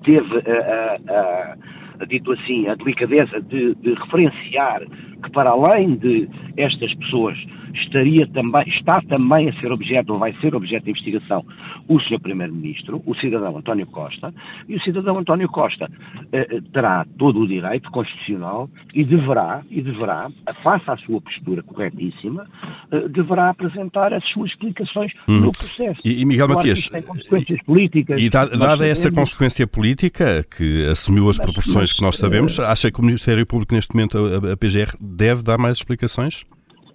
teve 0.03 0.37
a, 0.51 0.99
a, 1.13 1.53
a 1.53 1.57
dito 2.05 2.33
assim, 2.33 2.69
a 2.69 2.75
delicadeza 2.75 3.41
de, 3.41 3.75
de 3.77 3.95
referenciar 3.95 4.83
que 5.23 5.31
para 5.31 5.51
além 5.51 5.97
de 5.97 6.29
estas 6.57 6.95
pessoas 6.95 7.39
estaria 7.75 8.27
também, 8.29 8.69
está 8.69 9.01
também 9.03 9.49
a 9.49 9.61
ser 9.61 9.73
objeto, 9.73 10.13
ou 10.13 10.19
vai 10.19 10.33
ser 10.41 10.55
objeto 10.55 10.85
de 10.85 10.91
investigação, 10.91 11.45
o 11.89 12.01
Sr. 12.01 12.21
Primeiro-Ministro, 12.21 13.03
o 13.07 13.15
cidadão 13.17 13.57
António 13.57 13.87
Costa, 13.87 14.33
e 14.69 14.77
o 14.77 14.81
cidadão 14.83 15.19
António 15.19 15.49
Costa 15.49 15.91
eh, 16.33 16.61
terá 16.73 17.07
todo 17.19 17.41
o 17.41 17.49
direito 17.49 17.91
constitucional 17.91 18.69
e 18.95 19.05
deverá, 19.05 19.63
e 19.71 19.81
deverá, 19.81 20.31
face 20.63 20.91
à 20.91 20.97
sua 20.99 21.21
postura 21.21 21.63
corretíssima, 21.63 22.47
eh, 22.91 23.09
deverá 23.09 23.51
apresentar 23.51 24.13
as 24.13 24.25
suas 24.29 24.51
explicações 24.51 25.13
hum. 25.29 25.41
no 25.41 25.53
processo. 25.53 26.01
E, 26.05 26.21
e 26.21 26.25
Miguel 26.25 26.47
claro 26.47 26.61
Matias, 26.61 26.87
tem 26.89 27.03
consequências 27.03 27.63
políticas. 27.63 28.21
E 28.21 28.29
dada, 28.29 28.57
dada 28.57 28.87
essa 28.87 29.11
consequência 29.11 29.67
política, 29.67 30.45
que 30.45 30.87
assumiu 30.87 31.29
as 31.29 31.39
proporções 31.39 31.91
mas, 31.91 31.93
que 31.93 32.03
nós 32.03 32.17
sabemos, 32.17 32.59
uh, 32.59 32.63
acha 32.63 32.91
que 32.91 33.01
o 33.01 33.05
Ministério 33.05 33.47
Público 33.47 33.75
neste 33.75 33.95
momento, 33.95 34.19
a, 34.19 34.53
a 34.53 34.57
PGR, 34.57 34.97
deve 35.13 35.43
dar 35.43 35.59
mais 35.59 35.79
explicações? 35.79 36.45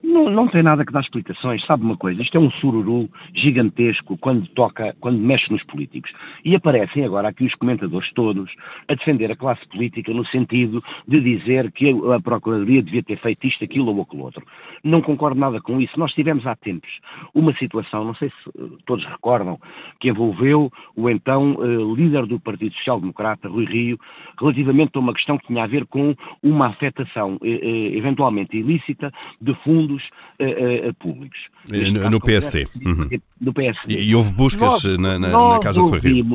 Não, 0.08 0.30
não 0.30 0.48
tem 0.48 0.64
nada 0.64 0.86
que 0.86 0.94
dar 0.94 1.02
explicações. 1.02 1.66
Sabe 1.66 1.84
uma 1.84 1.98
coisa? 1.98 2.22
Isto 2.22 2.38
é 2.38 2.40
um 2.40 2.50
sururu 2.50 3.10
gigantesco 3.36 4.18
quando 4.18 4.48
toca, 4.52 4.96
quando 5.02 5.20
mexe 5.20 5.52
nos 5.52 5.62
políticos. 5.66 6.10
E 6.46 6.56
aparecem 6.56 7.04
agora 7.04 7.28
aqui 7.28 7.44
os 7.44 7.54
comentadores 7.56 8.10
todos 8.14 8.50
a 8.88 8.96
defender 8.96 9.30
a 9.30 9.36
classe 9.36 9.68
política 9.68 10.14
no 10.14 10.26
sentido 10.28 10.82
de 11.06 11.20
dizer 11.20 11.74
que 11.74 11.94
a 12.14 12.22
Procuradoria 12.22 12.82
devia 12.82 13.04
ter 13.04 13.20
feito 13.20 13.46
isto, 13.46 13.66
aquilo 13.66 13.94
ou 13.94 14.02
aquilo 14.02 14.24
outro. 14.24 14.46
Não 14.82 15.02
concordo 15.02 15.38
nada 15.38 15.60
com 15.60 15.82
isso. 15.82 16.00
Nós 16.00 16.14
tivemos 16.14 16.48
há 16.48 16.56
tempos 16.56 16.90
uma 17.34 17.54
situação, 17.58 18.06
não 18.06 18.16
sei 18.16 18.30
se 18.30 18.50
eh, 18.58 18.78
todos 18.86 19.04
recordam, 19.06 19.60
que 20.00 20.08
envolveu 20.08 20.72
o 20.96 21.10
então 21.10 21.56
uh, 21.56 21.96
líder 21.96 22.26
do 22.26 22.40
Partido 22.40 22.74
Social 22.76 23.02
Democrata, 23.02 23.50
Rui 23.50 23.66
Rio, 23.66 24.00
relativamente 24.40 24.92
a 24.96 25.00
uma 25.00 25.14
questão 25.14 25.38
que 25.38 25.48
tinha 25.48 25.66
a 25.66 25.68
ver 25.68 25.86
com 25.88 26.16
uma 26.42 26.68
afetação 26.68 27.36
uh, 27.36 27.46
eventualmente 27.46 28.58
ilícita 28.58 29.12
de 29.42 29.54
fundos 29.64 29.97
uh, 30.40 30.90
uh, 30.90 30.94
públicos. 30.96 31.40
No, 31.70 32.10
no 32.10 32.20
PST. 32.20 32.68
Uhum. 32.86 33.10
No 33.40 33.54
PSD. 33.54 33.94
E, 33.94 34.10
e 34.10 34.16
houve 34.16 34.32
buscas 34.32 34.84
nós, 34.84 34.98
na, 34.98 35.20
na, 35.20 35.30
na, 35.30 35.60
Casa 35.60 35.82
do 35.82 35.90
Rio. 35.90 36.26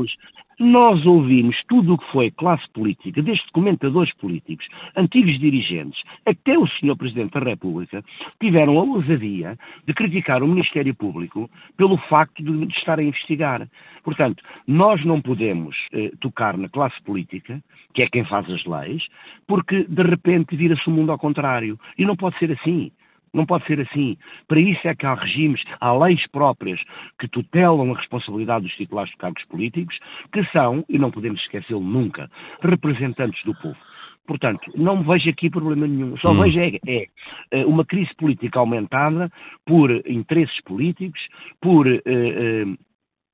Nós 0.58 1.04
ouvimos 1.04 1.56
tudo 1.66 1.94
o 1.94 1.98
que 1.98 2.12
foi 2.12 2.30
classe 2.30 2.62
política, 2.72 3.20
desde 3.20 3.50
comentadores 3.52 4.14
políticos, 4.14 4.64
antigos 4.96 5.36
dirigentes, 5.40 6.00
até 6.24 6.56
o 6.56 6.66
Sr. 6.68 6.96
Presidente 6.96 7.32
da 7.32 7.40
República, 7.40 8.04
tiveram 8.40 8.78
a 8.78 8.82
ousadia 8.82 9.58
de 9.84 9.92
criticar 9.92 10.40
o 10.40 10.46
Ministério 10.46 10.94
Público 10.94 11.50
pelo 11.76 11.96
facto 12.08 12.44
de, 12.44 12.66
de 12.66 12.74
estar 12.74 13.00
a 13.00 13.02
investigar. 13.02 13.68
Portanto, 14.04 14.42
nós 14.66 15.04
não 15.04 15.20
podemos 15.20 15.76
eh, 15.92 16.12
tocar 16.20 16.56
na 16.56 16.68
classe 16.68 17.00
política, 17.02 17.60
que 17.92 18.02
é 18.02 18.08
quem 18.08 18.24
faz 18.24 18.48
as 18.48 18.64
leis, 18.64 19.02
porque 19.48 19.84
de 19.88 20.02
repente 20.02 20.54
vira-se 20.54 20.86
o 20.88 20.92
mundo 20.92 21.10
ao 21.10 21.18
contrário. 21.18 21.78
E 21.98 22.04
não 22.04 22.14
pode 22.14 22.38
ser 22.38 22.52
assim. 22.52 22.92
Não 23.32 23.46
pode 23.46 23.66
ser 23.66 23.80
assim. 23.80 24.16
Para 24.46 24.60
isso 24.60 24.86
é 24.86 24.94
que 24.94 25.06
há 25.06 25.14
regimes, 25.14 25.62
há 25.80 25.92
leis 25.92 26.26
próprias 26.30 26.80
que 27.18 27.28
tutelam 27.28 27.92
a 27.92 27.96
responsabilidade 27.96 28.64
dos 28.64 28.74
titulares 28.74 29.10
de 29.10 29.16
cargos 29.16 29.44
políticos, 29.46 29.98
que 30.32 30.44
são, 30.52 30.84
e 30.88 30.98
não 30.98 31.10
podemos 31.10 31.40
esquecê-lo 31.40 31.80
nunca, 31.80 32.30
representantes 32.60 33.42
do 33.44 33.54
povo. 33.54 33.76
Portanto, 34.26 34.70
não 34.76 35.02
vejo 35.02 35.28
aqui 35.30 35.50
problema 35.50 35.86
nenhum. 35.86 36.16
Só 36.18 36.30
hum. 36.30 36.42
vejo 36.42 36.60
é, 36.60 36.78
é, 36.86 37.06
é, 37.50 37.66
uma 37.66 37.84
crise 37.84 38.14
política 38.16 38.58
aumentada 38.58 39.30
por 39.66 39.90
interesses 40.06 40.60
políticos, 40.62 41.20
por 41.60 41.86
uh, 41.86 41.90
uh, 41.90 42.78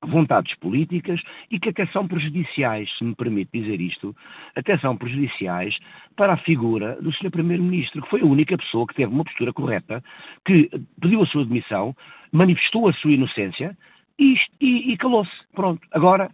vontades 0.03 0.55
políticas 0.59 1.21
e 1.51 1.59
que 1.59 1.69
até 1.69 1.85
são 1.87 2.07
prejudiciais, 2.07 2.89
se 2.97 3.03
me 3.03 3.15
permite 3.15 3.49
dizer 3.53 3.81
isto, 3.81 4.15
até 4.55 4.77
são 4.77 4.95
prejudiciais 4.97 5.77
para 6.15 6.33
a 6.33 6.37
figura 6.37 6.97
do 7.01 7.11
Sr. 7.13 7.31
Primeiro-Ministro, 7.31 8.01
que 8.01 8.09
foi 8.09 8.21
a 8.21 8.25
única 8.25 8.57
pessoa 8.57 8.87
que 8.87 8.95
teve 8.95 9.13
uma 9.13 9.23
postura 9.23 9.53
correta, 9.53 10.03
que 10.45 10.69
pediu 11.01 11.21
a 11.21 11.27
sua 11.27 11.45
demissão, 11.45 11.95
manifestou 12.31 12.87
a 12.87 12.93
sua 12.93 13.11
inocência 13.11 13.77
e, 14.17 14.35
e, 14.61 14.93
e 14.93 14.97
calou-se. 14.97 15.31
Pronto. 15.53 15.85
Agora, 15.91 16.29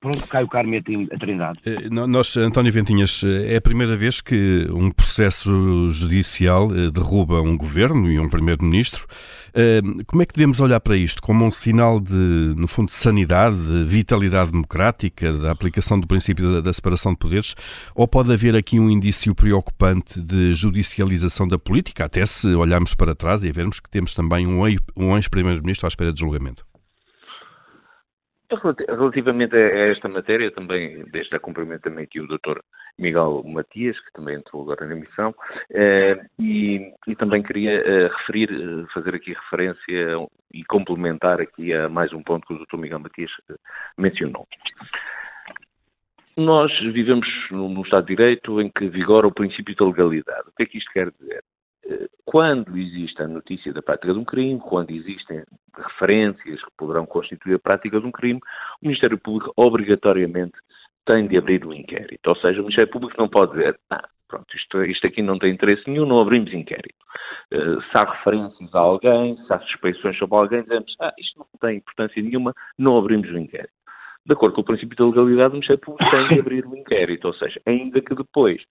Pronto, 0.00 0.26
cai 0.28 0.42
o 0.42 0.48
Carme 0.48 0.78
a 0.78 1.18
Trindade. 1.18 1.60
Eh, 1.66 1.90
nós, 1.90 2.34
António 2.38 2.72
Ventinhas, 2.72 3.22
eh, 3.22 3.52
é 3.52 3.56
a 3.56 3.60
primeira 3.60 3.94
vez 3.98 4.22
que 4.22 4.66
um 4.70 4.90
processo 4.90 5.92
judicial 5.92 6.68
eh, 6.74 6.90
derruba 6.90 7.42
um 7.42 7.54
governo 7.54 8.10
e 8.10 8.18
um 8.18 8.26
primeiro-ministro. 8.26 9.06
Como 10.06 10.22
é 10.22 10.26
que 10.26 10.32
devemos 10.32 10.60
olhar 10.60 10.78
para 10.80 10.96
isto? 10.96 11.20
Como 11.20 11.44
um 11.44 11.50
sinal 11.50 11.98
de, 12.00 12.54
no 12.56 12.68
fundo, 12.68 12.86
de 12.86 12.94
sanidade, 12.94 13.56
de 13.56 13.84
vitalidade 13.84 14.52
democrática, 14.52 15.32
da 15.32 15.50
aplicação 15.50 15.98
do 15.98 16.06
princípio 16.06 16.62
da 16.62 16.72
separação 16.72 17.12
de 17.12 17.18
poderes? 17.18 17.54
Ou 17.94 18.06
pode 18.06 18.32
haver 18.32 18.54
aqui 18.54 18.78
um 18.78 18.88
indício 18.88 19.34
preocupante 19.34 20.20
de 20.20 20.54
judicialização 20.54 21.48
da 21.48 21.58
política, 21.58 22.04
até 22.04 22.24
se 22.24 22.48
olharmos 22.54 22.94
para 22.94 23.14
trás 23.14 23.42
e 23.42 23.50
vermos 23.50 23.80
que 23.80 23.90
temos 23.90 24.14
também 24.14 24.46
um 24.46 25.16
ex-primeiro-ministro 25.16 25.86
à 25.86 25.88
espera 25.88 26.12
de 26.12 26.20
julgamento? 26.20 26.69
Relativamente 28.52 29.54
a 29.54 29.90
esta 29.90 30.08
matéria, 30.08 30.50
também, 30.50 31.04
desde 31.12 31.36
a 31.36 31.40
cumprimento 31.40 31.82
também 31.82 32.04
aqui 32.04 32.20
o 32.20 32.26
Dr. 32.26 32.58
Miguel 32.98 33.44
Matias, 33.44 33.98
que 34.00 34.12
também 34.12 34.36
entrou 34.36 34.62
agora 34.62 34.86
na 34.86 34.96
emissão, 34.96 35.32
eh, 35.70 36.20
e, 36.38 36.92
e, 37.06 37.14
também 37.14 37.42
queria 37.44 37.70
eh, 37.70 38.08
referir, 38.08 38.50
eh, 38.50 38.86
fazer 38.92 39.14
aqui 39.14 39.32
referência 39.32 40.28
e 40.52 40.64
complementar 40.64 41.40
aqui 41.40 41.72
a 41.72 41.88
mais 41.88 42.12
um 42.12 42.22
ponto 42.22 42.44
que 42.46 42.54
o 42.54 42.58
Dr. 42.58 42.76
Miguel 42.76 42.98
Matias 42.98 43.30
mencionou. 43.96 44.48
Nós 46.36 46.76
vivemos 46.80 47.28
num 47.50 47.82
Estado 47.82 48.06
de 48.06 48.16
Direito 48.16 48.60
em 48.60 48.68
que 48.70 48.88
vigora 48.88 49.28
o 49.28 49.32
princípio 49.32 49.76
da 49.76 49.84
legalidade. 49.84 50.48
O 50.48 50.52
que 50.56 50.64
é 50.64 50.66
que 50.66 50.78
isto 50.78 50.90
quer 50.92 51.10
dizer? 51.12 51.44
Quando 52.24 52.76
existe 52.76 53.22
a 53.22 53.28
notícia 53.28 53.72
da 53.72 53.82
prática 53.82 54.12
de 54.12 54.18
um 54.18 54.24
crime, 54.24 54.60
quando 54.60 54.90
existem 54.90 55.42
referências 55.76 56.62
que 56.62 56.70
poderão 56.76 57.06
constituir 57.06 57.54
a 57.54 57.58
prática 57.58 58.00
de 58.00 58.06
um 58.06 58.12
crime, 58.12 58.40
o 58.82 58.86
Ministério 58.86 59.18
Público 59.18 59.52
obrigatoriamente 59.56 60.54
tem 61.06 61.26
de 61.26 61.36
abrir 61.36 61.64
um 61.66 61.72
inquérito. 61.72 62.26
Ou 62.28 62.36
seja, 62.36 62.60
o 62.60 62.64
Ministério 62.64 62.90
Público 62.90 63.14
não 63.18 63.28
pode 63.28 63.52
dizer, 63.52 63.78
ah, 63.90 64.08
pronto, 64.28 64.46
isto, 64.56 64.84
isto 64.84 65.06
aqui 65.06 65.22
não 65.22 65.38
tem 65.38 65.52
interesse 65.52 65.88
nenhum, 65.88 66.06
não 66.06 66.20
abrimos 66.20 66.52
inquérito. 66.52 66.94
Uh, 67.52 67.82
se 67.82 67.98
há 67.98 68.04
referências 68.04 68.74
a 68.74 68.78
alguém, 68.78 69.36
se 69.36 69.52
há 69.52 69.58
suspeições 69.60 70.16
sobre 70.18 70.36
alguém, 70.36 70.62
dizemos, 70.62 70.94
ah, 71.00 71.12
isto 71.18 71.38
não 71.38 71.46
tem 71.60 71.78
importância 71.78 72.22
nenhuma, 72.22 72.54
não 72.78 72.96
abrimos 72.96 73.28
o 73.30 73.38
inquérito. 73.38 73.72
De 74.24 74.34
acordo 74.34 74.54
com 74.54 74.60
o 74.60 74.64
princípio 74.64 74.96
da 74.96 75.06
legalidade, 75.06 75.50
o 75.50 75.54
Ministério 75.54 75.80
Público 75.80 76.10
tem 76.10 76.28
de 76.28 76.38
abrir 76.38 76.66
o 76.66 76.76
inquérito, 76.76 77.26
ou 77.26 77.34
seja, 77.34 77.60
ainda 77.66 78.00
que 78.00 78.14
depois, 78.14 78.62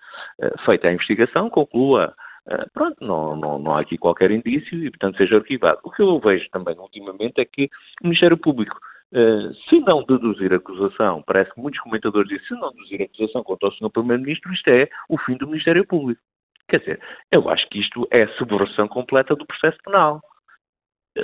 uh, 0.41 0.63
feita 0.63 0.87
a 0.87 0.93
investigação, 0.93 1.49
conclua 1.49 2.13
eh, 2.47 2.65
pronto, 2.73 2.97
não, 3.03 3.35
não, 3.35 3.59
não 3.59 3.75
há 3.75 3.81
aqui 3.81 3.97
qualquer 3.97 4.31
indício 4.31 4.77
e, 4.77 4.89
portanto, 4.89 5.17
seja 5.17 5.37
arquivado. 5.37 5.79
O 5.83 5.91
que 5.91 6.01
eu 6.01 6.19
vejo 6.19 6.49
também 6.51 6.77
ultimamente 6.77 7.39
é 7.39 7.45
que 7.45 7.69
o 8.01 8.07
Ministério 8.07 8.37
Público, 8.37 8.77
uh, 9.13 9.53
se 9.69 9.79
não 9.81 10.03
deduzir 10.03 10.53
acusação, 10.53 11.23
parece 11.25 11.53
que 11.53 11.61
muitos 11.61 11.79
comentadores 11.81 12.29
dizem, 12.29 12.47
se 12.47 12.53
não 12.55 12.71
deduzir 12.71 13.01
acusação 13.01 13.43
contra 13.43 13.69
o 13.69 13.71
Sr. 13.71 13.89
Primeiro-Ministro, 13.89 14.53
isto 14.53 14.67
é 14.69 14.89
o 15.09 15.17
fim 15.17 15.37
do 15.37 15.47
Ministério 15.47 15.85
Público. 15.85 16.21
Quer 16.67 16.79
dizer, 16.79 17.01
eu 17.31 17.49
acho 17.49 17.67
que 17.69 17.79
isto 17.79 18.07
é 18.11 18.23
a 18.23 18.33
subversão 18.35 18.87
completa 18.87 19.35
do 19.35 19.45
processo 19.45 19.77
penal. 19.83 20.21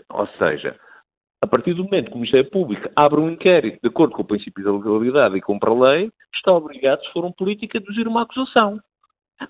Ou 0.10 0.28
seja, 0.40 0.78
a 1.42 1.48
partir 1.48 1.74
do 1.76 1.84
momento 1.84 2.08
que 2.08 2.14
o 2.14 2.18
Ministério 2.18 2.50
Público 2.50 2.90
abre 2.96 3.20
um 3.20 3.30
inquérito 3.30 3.80
de 3.82 3.88
acordo 3.88 4.16
com 4.16 4.24
o 4.24 4.26
princípio 4.26 4.64
da 4.64 4.72
legalidade 4.72 5.38
e 5.38 5.42
cumpre 5.42 5.70
a 5.70 5.74
lei, 5.74 6.12
está 6.34 6.52
obrigado, 6.52 7.04
se 7.04 7.12
for 7.12 7.24
um 7.24 7.32
político, 7.32 7.78
a 7.78 7.80
deduzir 7.80 8.08
uma 8.08 8.24
acusação. 8.24 8.80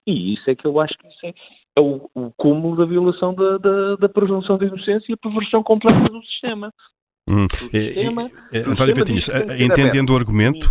E 0.06 0.34
isso 0.34 0.50
é 0.50 0.56
que 0.56 0.66
eu 0.66 0.80
acho 0.80 0.98
que 0.98 1.08
isso 1.08 1.26
é, 1.26 1.34
é 1.78 1.82
o, 1.82 2.10
o 2.14 2.32
cúmulo 2.32 2.76
da 2.76 2.86
violação 2.86 3.34
da, 3.34 3.58
da, 3.58 3.96
da 3.98 4.10
presunção 4.10 4.58
de 4.58 4.66
inocência 4.66 5.12
e 5.12 5.14
a 5.14 5.18
perversão 5.18 5.64
completa 5.64 6.10
do 6.10 6.22
sistema. 6.24 6.74
Hum. 7.28 7.48
Sistema, 7.50 8.30
é, 8.52 8.60
é, 8.60 8.62
António 8.62 8.94
Betinhos, 8.94 9.28
entendendo 9.60 10.12
o 10.12 10.16
argumento, 10.16 10.70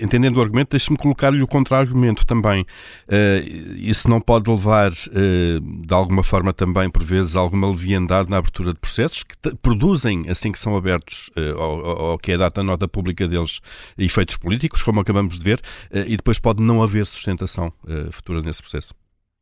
entendendo 0.00 0.36
o 0.36 0.40
argumento, 0.40 0.70
deixe-me 0.70 0.96
colocar-lhe 0.96 1.42
o 1.42 1.46
contra-argumento 1.46 2.24
também. 2.24 2.62
Uh, 3.08 3.74
isso 3.74 4.08
não 4.08 4.20
pode 4.20 4.48
levar, 4.48 4.92
uh, 4.92 5.60
de 5.60 5.92
alguma 5.92 6.22
forma, 6.22 6.52
também, 6.52 6.88
por 6.88 7.02
vezes, 7.02 7.34
alguma 7.34 7.68
leviandade 7.68 8.30
na 8.30 8.36
abertura 8.36 8.72
de 8.72 8.78
processos 8.78 9.24
que 9.24 9.34
produzem, 9.56 10.24
assim 10.28 10.52
que 10.52 10.58
são 10.60 10.76
abertos, 10.76 11.30
uh, 11.36 11.58
ou, 11.58 12.10
ou, 12.10 12.18
que 12.18 12.30
é 12.30 12.36
data 12.36 12.60
a 12.60 12.64
nota 12.64 12.86
pública 12.86 13.26
deles, 13.26 13.60
efeitos 13.98 14.36
políticos, 14.36 14.84
como 14.84 15.00
acabamos 15.00 15.36
de 15.36 15.44
ver, 15.44 15.60
e 15.92 16.16
depois 16.16 16.38
pode 16.38 16.62
não 16.62 16.80
haver 16.80 17.06
sustentação 17.06 17.72
futura 18.12 18.40
nesse 18.40 18.62
processo. 18.62 18.94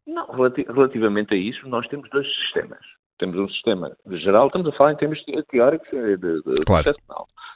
Não, 0.07 0.27
relativamente 0.75 1.35
a 1.35 1.37
isso, 1.37 1.69
nós 1.69 1.87
temos 1.89 2.09
dois 2.09 2.27
sistemas. 2.27 2.79
Temos 3.21 3.37
um 3.37 3.49
sistema 3.51 3.95
geral, 4.13 4.47
estamos 4.47 4.67
a 4.67 4.73
falar 4.73 4.93
em 4.93 4.97
termos 4.97 5.23
teóricos 5.51 5.91
de, 5.91 6.17
de, 6.17 6.43
de 6.43 6.65
claro. 6.65 6.95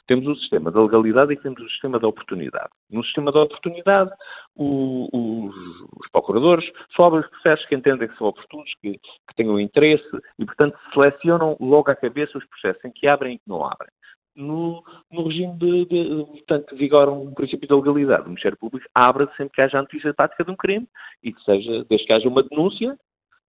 Temos 0.05 0.27
o 0.27 0.35
sistema 0.35 0.69
da 0.69 0.79
legalidade 0.79 1.33
e 1.33 1.37
temos 1.37 1.59
o 1.59 1.67
sistema 1.69 1.99
da 1.99 2.07
oportunidade. 2.07 2.69
No 2.91 3.03
sistema 3.03 3.31
da 3.31 3.41
oportunidade, 3.41 4.11
o, 4.55 5.09
os, 5.11 5.55
os, 5.99 6.11
procuradores 6.11 6.71
sobem 6.95 7.21
os 7.21 7.27
processos 7.29 7.65
que 7.65 7.73
entendem 7.73 8.07
que 8.07 8.15
são 8.15 8.27
oportunos, 8.27 8.71
que, 8.79 8.91
que 8.99 9.35
tenham 9.35 9.59
interesse 9.59 10.05
e, 10.37 10.45
portanto, 10.45 10.77
selecionam 10.93 11.57
logo 11.59 11.89
à 11.89 11.95
cabeça 11.95 12.37
os 12.37 12.45
processos 12.45 12.85
em 12.85 12.91
que 12.91 13.07
abrem 13.07 13.33
e 13.33 13.39
que 13.39 13.49
não 13.49 13.65
abrem. 13.65 13.89
No, 14.35 14.83
no, 15.11 15.27
regime 15.27 15.57
de, 15.57 15.85
de, 15.85 16.25
portanto, 16.25 16.75
vigora 16.75 17.09
um 17.09 17.33
princípio 17.33 17.67
da 17.67 17.75
legalidade. 17.75 18.23
O 18.23 18.29
Ministério 18.29 18.57
Público 18.59 18.87
abre 18.93 19.27
sempre 19.35 19.55
que 19.55 19.61
haja 19.61 19.79
a 19.79 19.81
notícia 19.81 20.13
prática 20.13 20.43
de 20.43 20.51
um 20.51 20.55
crime 20.55 20.87
e 21.23 21.33
que 21.33 21.41
seja, 21.41 21.83
desde 21.89 22.05
que 22.05 22.13
haja 22.13 22.29
uma 22.29 22.43
denúncia, 22.43 22.95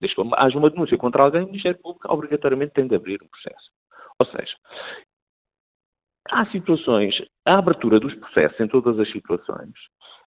desde 0.01 0.15
que 0.17 0.23
haja 0.37 0.59
uma 0.59 0.71
denúncia 0.71 0.99
contra 0.99 1.23
alguém, 1.23 1.43
o 1.43 1.47
Ministério 1.47 1.81
Público 1.81 2.13
obrigatoriamente 2.13 2.75
tem 2.75 2.87
de 2.87 2.95
abrir 2.95 3.23
um 3.23 3.29
processo. 3.29 3.71
Ou 4.19 4.27
seja, 4.27 4.55
há 6.31 6.47
situações, 6.47 7.15
a 7.45 7.59
abertura 7.59 8.01
dos 8.01 8.15
processos 8.15 8.59
em 8.61 8.69
todas 8.69 8.99
as 8.99 9.11
situações 9.11 9.73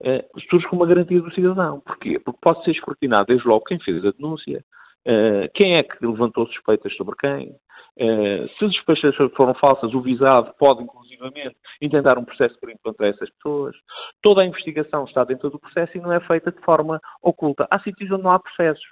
eh, 0.02 0.24
surge 0.50 0.66
com 0.68 0.76
uma 0.76 0.86
garantia 0.86 1.20
do 1.20 1.32
cidadão. 1.32 1.80
Porquê? 1.80 2.18
Porque 2.18 2.40
pode 2.42 2.64
ser 2.64 2.72
escrutinado 2.72 3.26
desde 3.26 3.46
logo 3.46 3.64
quem 3.64 3.78
fez 3.80 4.04
a 4.04 4.10
denúncia, 4.10 4.64
eh, 5.06 5.50
quem 5.54 5.76
é 5.76 5.82
que 5.82 6.04
levantou 6.04 6.46
suspeitas 6.46 6.94
sobre 6.96 7.14
quem, 7.16 7.54
eh, 7.96 8.46
se 8.58 8.64
as 8.64 8.74
suspeitas 8.74 9.14
foram 9.36 9.54
falsas, 9.54 9.94
o 9.94 10.00
visado 10.00 10.52
pode, 10.58 10.82
inclusivamente, 10.82 11.56
intentar 11.80 12.18
um 12.18 12.24
processo 12.24 12.58
crime 12.58 12.78
contra 12.82 13.08
essas 13.08 13.30
pessoas. 13.30 13.76
Toda 14.22 14.42
a 14.42 14.46
investigação 14.46 15.04
está 15.04 15.24
dentro 15.24 15.50
do 15.50 15.58
processo 15.58 15.96
e 15.96 16.00
não 16.00 16.12
é 16.12 16.20
feita 16.20 16.50
de 16.50 16.60
forma 16.62 17.00
oculta. 17.22 17.66
Há 17.70 17.78
sítios 17.80 18.10
onde 18.10 18.24
não 18.24 18.32
há 18.32 18.38
processos. 18.38 18.84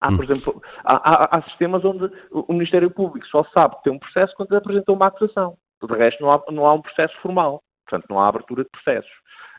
Há, 0.00 0.08
por 0.08 0.20
hum. 0.20 0.24
exemplo, 0.24 0.62
há, 0.84 0.94
há, 0.94 1.36
há, 1.36 1.42
sistemas 1.42 1.84
onde 1.84 2.10
o 2.30 2.52
Ministério 2.52 2.90
Público 2.90 3.26
só 3.26 3.44
sabe 3.52 3.76
que 3.76 3.84
tem 3.84 3.92
um 3.92 3.98
processo 3.98 4.34
quando 4.36 4.54
apresentou 4.54 4.94
uma 4.94 5.08
acusação. 5.08 5.56
De 5.82 5.94
resto, 5.94 6.22
não 6.22 6.32
há, 6.32 6.42
não 6.50 6.66
há 6.66 6.74
um 6.74 6.82
processo 6.82 7.14
formal. 7.20 7.62
Portanto, 7.86 8.06
não 8.10 8.20
há 8.20 8.28
abertura 8.28 8.64
de 8.64 8.70
processos. 8.70 9.10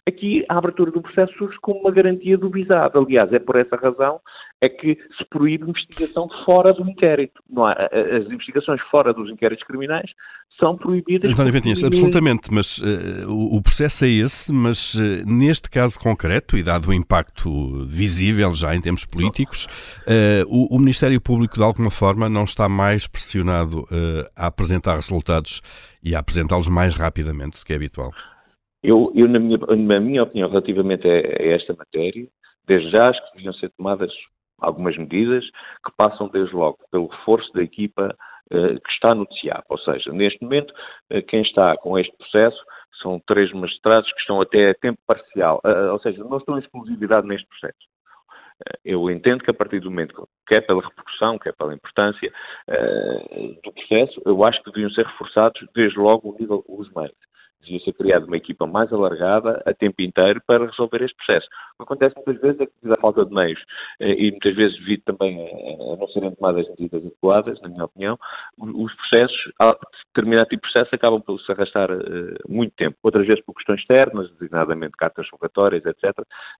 Aqui, 0.10 0.44
a 0.50 0.58
abertura 0.58 0.89
do 0.89 1.01
processo 1.01 1.32
surge 1.38 1.58
como 1.62 1.82
uma 1.82 1.92
garantia 1.92 2.36
do 2.36 2.50
visado. 2.50 2.98
Aliás, 2.98 3.32
é 3.32 3.38
por 3.38 3.56
essa 3.56 3.75
razão 3.75 4.20
é 4.60 4.68
que 4.68 4.98
se 5.18 5.25
proíbe 5.30 5.70
investigação 5.70 6.28
fora 6.44 6.74
do 6.74 6.82
inquérito. 6.82 7.42
Há, 7.58 7.89
as 8.18 8.25
investigações 8.25 8.82
fora 8.89 9.13
dos 9.13 9.30
inquéritos 9.30 9.63
criminais 9.66 10.12
são 10.60 10.75
proibidas. 10.75 11.32
António 11.32 11.54
Ventinhas, 11.54 11.84
absolutamente, 11.84 12.51
mas 12.51 12.80
uh, 12.80 13.30
o, 13.30 13.62
processo 13.62 14.04
é 14.04 14.10
esse, 14.10 14.51
mas 14.51 14.96
uh, 14.96 15.00
neste 15.25 15.70
caso 15.70 16.00
concreto, 16.00 16.58
e 16.58 16.63
dado 16.63 16.89
o 16.89 16.94
impacto 16.94 17.86
visível 17.86 18.54
já 18.56 18.75
em 18.75 18.82
termos 18.82 19.06
políticos, 19.06 19.68
uh, 20.08 20.44
o, 20.48 20.75
o, 20.75 20.80
Ministério 20.80 21.22
Público, 21.22 21.56
de 21.56 21.63
alguma 21.63 21.92
forma, 21.92 22.28
não 22.28 22.44
está 22.44 22.68
mais 22.68 23.08
pressionado 23.08 23.86
a 24.36 24.48
apresentar 24.48 24.96
resultados 24.96 25.62
e 26.04 26.16
a 26.16 26.20
apresentá-los 26.20 26.68
mais 26.68 26.96
rapidamente 26.96 27.60
do 27.60 27.66
que 27.66 27.74
é 27.74 27.75
habitual. 27.75 28.12
Eu, 28.82 29.12
eu 29.14 29.28
na, 29.28 29.40
minha, 29.40 29.58
na, 29.58 30.00
minha, 30.00 30.24
opinião, 30.24 30.50
relativamente 30.50 31.08
a, 31.08 31.12
a, 31.12 31.56
esta 31.56 31.74
matéria, 31.74 32.28
desde 32.66 32.90
já 32.92 33.10
acho 33.10 33.24
que 33.26 33.38
deviam 33.38 33.54
ser 33.54 33.70
tomadas 33.72 34.12
algumas 34.60 34.98
medidas 34.98 35.46
que 35.86 35.92
passam 35.98 36.28
desde 36.30 36.56
logo 36.56 36.78
pelo 36.92 37.08
reforço 37.08 37.52
da 37.54 37.64
equipa 37.64 38.16
uh, 38.52 38.80
que 38.80 38.92
está 38.92 39.14
no 39.14 39.26
TIAP. 39.26 39.66
Ou 39.70 39.78
seja, 39.80 40.12
neste 40.12 40.42
momento, 40.42 40.74
uh, 41.12 41.22
quem 41.28 41.42
está 41.42 41.76
com 41.78 41.98
este 41.98 42.16
processo 42.18 42.58
são 43.02 43.20
três 43.26 43.52
magistrados 43.54 44.12
que 44.12 44.20
estão 44.20 44.42
até 44.42 44.72
a 44.72 44.76
tempo 44.76 45.00
parcial, 45.08 45.62
uh, 45.66 45.92
ou 45.92 46.00
seja, 46.00 46.24
não 46.24 46.38
estão 46.38 46.58
em 46.58 46.62
exclusividade 46.62 47.28
neste 47.28 47.48
processo. 47.48 47.80
eu 48.84 49.10
entendo 49.10 49.44
que 49.44 49.52
a 49.52 49.54
partir 49.54 49.80
do 49.80 49.90
momento, 49.90 50.28
quer 50.48 50.62
pela 50.66 50.82
repercussão, 50.82 51.40
quer 51.40 51.54
pela 51.56 51.74
importância 51.74 52.32
do 53.64 53.72
processo, 53.72 54.22
eu 54.26 54.44
acho 54.44 54.62
que 54.64 54.72
deviam 54.72 54.92
ser 54.92 55.06
reforçados 55.06 55.62
desde 55.74 55.98
logo 55.98 56.30
o 56.30 56.38
nível, 56.38 56.64
os 56.68 56.92
meios 56.94 57.16
devia 57.62 57.80
ser 57.80 57.94
criada 57.94 58.25
uma 58.25 58.38
equipa 58.38 58.66
mais 58.66 58.92
alargada 58.92 59.62
a 59.66 59.74
tempo 59.74 60.01
inteiro 60.01 60.42
para 60.46 60.66
resolver 60.66 61.01
este 61.04 61.16
processo. 61.16 61.48
O 61.74 61.78
que 61.78 61.84
acontece 61.84 62.16
muitas 62.16 62.42
vezes 62.42 62.62
é 62.62 62.66
que, 62.66 62.72
devido 62.82 62.98
à 62.98 63.01
falta 63.01 63.25
de 63.25 63.34
meios 63.34 63.60
eh, 64.00 64.13
e 64.13 64.32
muitas 64.32 64.56
vezes 64.56 64.80
devido 64.80 65.04
também 65.04 65.39
a, 65.39 65.96
não 65.98 66.08
serem 66.10 66.36
tomadas 66.36 66.68
medidas 66.70 67.06
adequadas, 67.06 67.62
na 67.62 67.70
minha 67.70 67.86
opinião, 67.86 68.20
os 68.58 68.94
processos, 68.96 69.51
determinado 70.13 70.50
tipo 70.50 70.66
de 70.66 70.72
processo, 70.72 70.96
acabam 70.96 71.22
por 71.22 71.39
se 71.39 71.51
arrastar 71.51 71.92
uh, 71.92 72.36
muito 72.48 72.74
tempo. 72.75 72.98
Outras 73.04 73.25
vezes 73.25 73.44
por 73.44 73.54
questões 73.54 73.80
externas, 73.82 74.30
designadamente 74.32 74.98
cartas 74.98 75.28
vocatórias, 75.32 75.86
etc. 75.86 76.13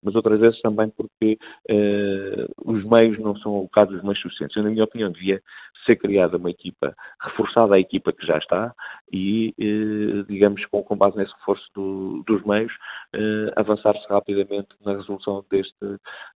Mas 0.04 0.16
outras 0.16 0.40
vezes 0.40 0.62
também 0.62 0.90
porque 0.90 1.38
uh, 1.70 2.72
os 2.72 2.84
meios 2.86 3.20
não 3.20 3.36
são 3.38 3.56
alocados 3.56 3.96
os 3.96 4.04
meios 4.04 4.20
suficientes. 4.22 4.56
Eu, 4.56 4.64
na 4.64 4.70
minha 4.70 4.84
opinião, 4.84 5.12
devia 5.12 5.42
ser 5.86 5.96
criada 5.96 6.38
uma 6.38 6.50
equipa, 6.50 6.96
reforçada 7.22 7.76
a 7.76 7.80
equipa 7.80 8.12
que 8.14 8.26
já 8.26 8.38
está 8.38 8.74
e, 9.12 9.54
uh, 9.60 10.24
digamos, 10.26 10.66
com 10.66 10.84
com 10.90 10.98
base 10.98 11.16
nesse 11.16 11.32
reforço 11.34 11.64
do, 11.76 12.24
dos 12.26 12.44
meios, 12.44 12.74
eh, 13.14 13.54
avançar-se 13.56 14.06
rapidamente 14.10 14.70
na 14.84 14.94
resolução 14.94 15.46
deste, 15.50 15.76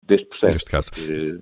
deste 0.04 0.28
processo. 0.28 0.54
Neste 0.54 0.72
caso. 0.72 0.92
Eh, 0.96 1.42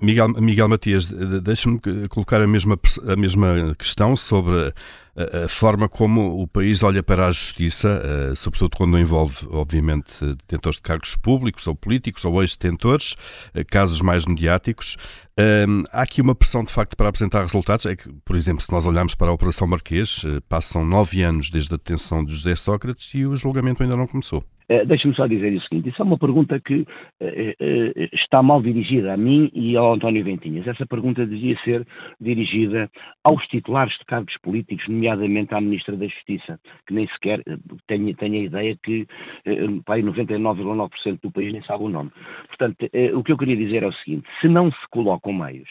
Miguel, 0.00 0.28
Miguel 0.28 0.68
Matias, 0.68 1.10
deixa-me 1.42 1.80
colocar 2.08 2.42
a 2.42 2.46
mesma, 2.46 2.78
a 3.06 3.16
mesma 3.16 3.74
questão 3.78 4.14
sobre 4.14 4.74
a, 5.18 5.44
a, 5.44 5.48
forma 5.48 5.88
como 5.88 6.40
o 6.40 6.46
país 6.46 6.82
olha 6.82 7.02
para 7.02 7.26
a 7.26 7.32
justiça, 7.32 8.00
uh, 8.00 8.36
sobretudo 8.36 8.76
quando 8.76 8.98
envolve, 8.98 9.46
obviamente, 9.50 10.24
detentores 10.24 10.76
de 10.76 10.82
cargos 10.82 11.16
públicos 11.16 11.66
ou 11.66 11.74
políticos 11.74 12.24
ou 12.24 12.40
ex-detentores, 12.42 13.12
uh, 13.54 13.64
casos 13.66 14.00
mais 14.00 14.26
mediáticos. 14.26 14.96
Uh, 15.38 15.82
há 15.92 16.02
aqui 16.02 16.20
uma 16.20 16.34
pressão, 16.34 16.62
de 16.62 16.72
facto, 16.72 16.96
para 16.96 17.08
apresentar 17.08 17.42
resultados. 17.42 17.86
É 17.86 17.96
que, 17.96 18.08
por 18.24 18.36
exemplo, 18.36 18.62
se 18.62 18.70
nós 18.70 18.86
olharmos 18.86 19.14
para 19.14 19.28
a 19.30 19.32
Operação 19.32 19.66
Marquês, 19.66 20.22
passam 20.48 20.84
nove 20.84 21.22
anos 21.22 21.50
desde 21.50 21.74
a 21.74 21.76
detenção 21.76 22.24
de 22.24 22.32
José 22.32 22.54
Sócrates 22.54 23.12
e 23.14 23.24
o 23.24 23.34
julgamento 23.34 23.82
ainda 23.82 23.96
não 23.96 24.06
começou. 24.06 24.44
Uh, 24.70 24.84
Deixa-me 24.86 25.14
só 25.14 25.26
dizer 25.26 25.52
o 25.56 25.60
seguinte: 25.62 25.88
isso 25.88 26.02
é 26.02 26.04
uma 26.04 26.18
pergunta 26.18 26.60
que 26.60 26.80
uh, 26.80 26.84
uh, 26.84 28.08
está 28.12 28.42
mal 28.42 28.62
dirigida 28.62 29.14
a 29.14 29.16
mim 29.16 29.50
e 29.54 29.76
ao 29.76 29.94
António 29.94 30.22
Ventinhas. 30.22 30.66
Essa 30.66 30.84
pergunta 30.86 31.26
devia 31.26 31.58
ser 31.64 31.86
dirigida 32.20 32.90
aos 33.24 33.42
titulares 33.46 33.96
de 33.98 34.04
cargos 34.04 34.36
políticos, 34.42 34.86
nomeadamente 34.88 35.54
à 35.54 35.60
Ministra 35.60 35.96
da 35.96 36.06
Justiça, 36.06 36.60
que 36.86 36.92
nem 36.92 37.08
sequer 37.08 37.42
tem 37.86 38.14
a 38.20 38.42
ideia 38.42 38.78
que 38.82 39.06
uh, 39.46 39.82
99,9% 39.86 41.20
do 41.22 41.32
país 41.32 41.52
nem 41.52 41.62
sabe 41.62 41.84
o 41.84 41.88
nome. 41.88 42.10
Portanto, 42.48 42.76
o 43.14 43.22
que 43.22 43.32
eu 43.32 43.38
queria 43.38 43.56
dizer 43.56 43.82
é 43.82 43.86
o 43.86 43.92
seguinte: 43.92 44.28
se 44.40 44.48
não 44.48 44.70
se 44.70 44.88
colocam 44.90 45.32
meios 45.32 45.68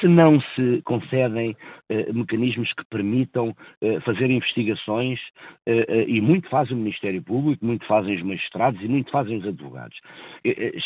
se 0.00 0.08
não 0.08 0.40
se 0.40 0.82
concedem 0.84 1.56
eh, 1.88 2.12
mecanismos 2.12 2.72
que 2.72 2.84
permitam 2.90 3.54
eh, 3.80 4.00
fazer 4.00 4.30
investigações, 4.30 5.18
eh, 5.66 6.04
e 6.06 6.20
muito 6.20 6.48
faz 6.48 6.70
o 6.70 6.76
Ministério 6.76 7.22
Público, 7.22 7.64
muito 7.64 7.86
fazem 7.86 8.16
os 8.16 8.22
magistrados 8.22 8.80
e 8.82 8.88
muito 8.88 9.10
fazem 9.10 9.38
os 9.38 9.46
advogados. 9.46 9.98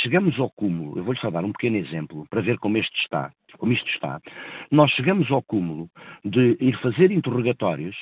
chegamos 0.02 0.38
ao 0.38 0.50
cúmulo, 0.50 0.98
eu 0.98 1.04
vou-lhe 1.04 1.20
só 1.20 1.30
dar 1.30 1.44
um 1.44 1.52
pequeno 1.52 1.76
exemplo 1.76 2.26
para 2.30 2.40
ver 2.40 2.58
como 2.58 2.78
este 2.78 2.96
está 3.00 3.30
como 3.58 3.72
isto 3.72 3.88
está, 3.90 4.20
nós 4.70 4.90
chegamos 4.92 5.30
ao 5.30 5.42
cúmulo 5.42 5.88
de 6.24 6.56
ir 6.60 6.78
fazer 6.80 7.10
interrogatórios 7.10 7.96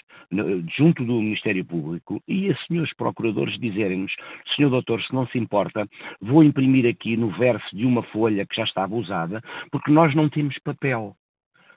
junto 0.77 1.05
do 1.05 1.21
Ministério 1.21 1.65
Público 1.65 2.23
e 2.27 2.51
a 2.51 2.57
senhores 2.67 2.95
procuradores 2.95 3.59
dizerem-nos, 3.59 4.13
senhor 4.55 4.71
doutor, 4.71 5.03
se 5.03 5.13
não 5.13 5.27
se 5.29 5.39
importa, 5.39 5.89
vou 6.21 6.43
imprimir 6.43 6.87
aqui 6.87 7.17
no 7.17 7.31
verso 7.31 7.75
de 7.75 7.85
uma 7.85 8.03
folha 8.03 8.47
que 8.47 8.57
já 8.57 8.65
estava 8.65 8.95
usada, 8.95 9.43
porque 9.71 9.91
nós 9.91 10.15
não 10.15 10.29
temos 10.29 10.59
papel. 10.59 11.15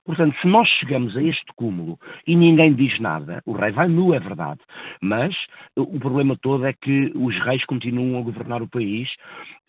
Portanto, 0.05 0.35
se 0.41 0.47
nós 0.47 0.67
chegamos 0.79 1.15
a 1.15 1.23
este 1.23 1.45
cúmulo 1.55 1.99
e 2.25 2.35
ninguém 2.35 2.73
diz 2.73 2.99
nada, 2.99 3.41
o 3.45 3.53
rei 3.53 3.71
vai 3.71 3.87
nu, 3.87 4.13
é 4.13 4.19
verdade, 4.19 4.59
mas 5.01 5.35
o 5.75 5.99
problema 5.99 6.35
todo 6.41 6.65
é 6.65 6.73
que 6.73 7.11
os 7.15 7.37
reis 7.43 7.63
continuam 7.65 8.19
a 8.19 8.23
governar 8.23 8.61
o 8.61 8.69
país 8.69 9.09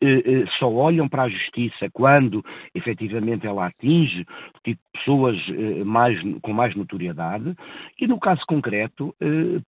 eh, 0.02 0.22
eh, 0.26 0.44
só 0.58 0.68
olham 0.68 1.08
para 1.08 1.22
a 1.22 1.28
justiça 1.28 1.88
quando 1.92 2.44
efetivamente 2.74 3.46
ela 3.46 3.66
atinge 3.66 4.26
tipo, 4.64 4.80
pessoas 4.92 5.38
eh, 5.48 5.84
mais, 5.84 6.20
com 6.42 6.52
mais 6.52 6.74
notoriedade 6.74 7.54
e, 8.00 8.08
no 8.08 8.18
caso 8.18 8.42
concreto, 8.48 9.14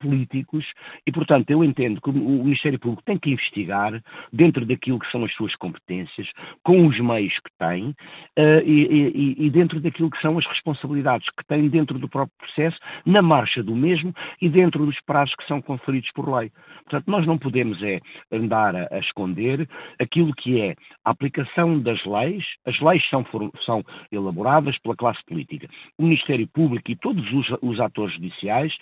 políticos. 0.01 0.65
E, 1.07 1.13
portanto, 1.13 1.51
eu 1.51 1.63
entendo 1.63 2.01
que 2.01 2.11
o 2.11 2.13
Ministério 2.13 2.79
Público 2.81 3.03
tem 3.05 3.19
que 3.19 3.31
investigar 3.31 4.03
dentro 4.33 4.67
daquilo 4.67 4.99
que 4.99 5.11
são 5.11 5.25
as 5.25 5.33
suas 5.35 5.55
competências, 5.57 6.29
com 6.65 6.87
os 6.87 6.99
meios 6.99 7.35
que 7.35 7.51
tem 7.59 7.95
e, 8.65 9.35
e, 9.39 9.47
e 9.47 9.51
dentro 9.51 9.81
daquilo 9.81 10.11
que 10.11 10.21
são 10.21 10.37
as 10.39 10.47
responsabilidades 10.55 11.29
que 11.31 11.47
tem 11.47 11.69
dentro 11.69 11.99
do 11.99 12.09
próprio 12.09 12.37
processo, 12.39 12.79
na 13.05 13.23
marcha 13.23 13.63
do 13.63 13.75
mesmo 13.75 14.13
e 14.41 14.49
dentro 14.49 14.85
dos 14.87 15.01
prazos 15.07 15.35
que 15.37 15.47
são 15.47 15.61
conferidos 15.61 16.11
por 16.15 16.29
lei. 16.29 16.51
Portanto, 16.85 17.11
nós 17.11 17.27
não 17.27 17.39
podemos 17.39 17.83
é 17.83 18.01
andar 18.33 18.75
a, 18.75 18.89
a 18.91 18.99
esconder 18.99 19.69
aquilo 20.01 20.35
que 20.35 20.61
é 20.61 20.75
a 21.05 21.11
aplicação 21.11 21.81
das 21.81 22.03
leis, 22.05 22.45
as 22.67 22.79
leis 22.81 23.03
são, 23.09 23.25
são 23.65 23.85
elaboradas 24.11 24.79
pela 24.79 24.97
classe 24.97 25.21
política. 25.27 25.69
O 25.99 26.05
Ministério 26.05 26.49
Público 26.49 26.91
e 26.91 26.97
todos 26.97 27.25
os, 27.33 27.47
os 27.63 27.81
atores 27.81 28.15
judiciais 28.15 28.75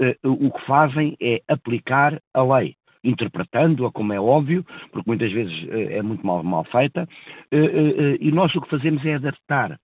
eh, 0.00 0.16
o 0.24 0.50
que 0.50 0.66
fazem 0.66 1.16
é 1.20 1.40
aplicar 1.48 2.20
a 2.34 2.42
lei 2.42 2.74
interpretando-a, 3.04 3.92
como 3.92 4.12
é 4.12 4.20
óbvio, 4.20 4.66
porque 4.90 5.08
muitas 5.08 5.30
vezes 5.30 5.54
eh, 5.68 5.98
é 5.98 6.02
muito 6.02 6.26
mal, 6.26 6.42
mal 6.42 6.64
feita, 6.64 7.08
eh, 7.52 8.16
e 8.20 8.32
nós 8.32 8.52
o 8.54 8.60
que 8.60 8.68
fazemos 8.68 9.04
é 9.04 9.14
adaptar 9.14 9.78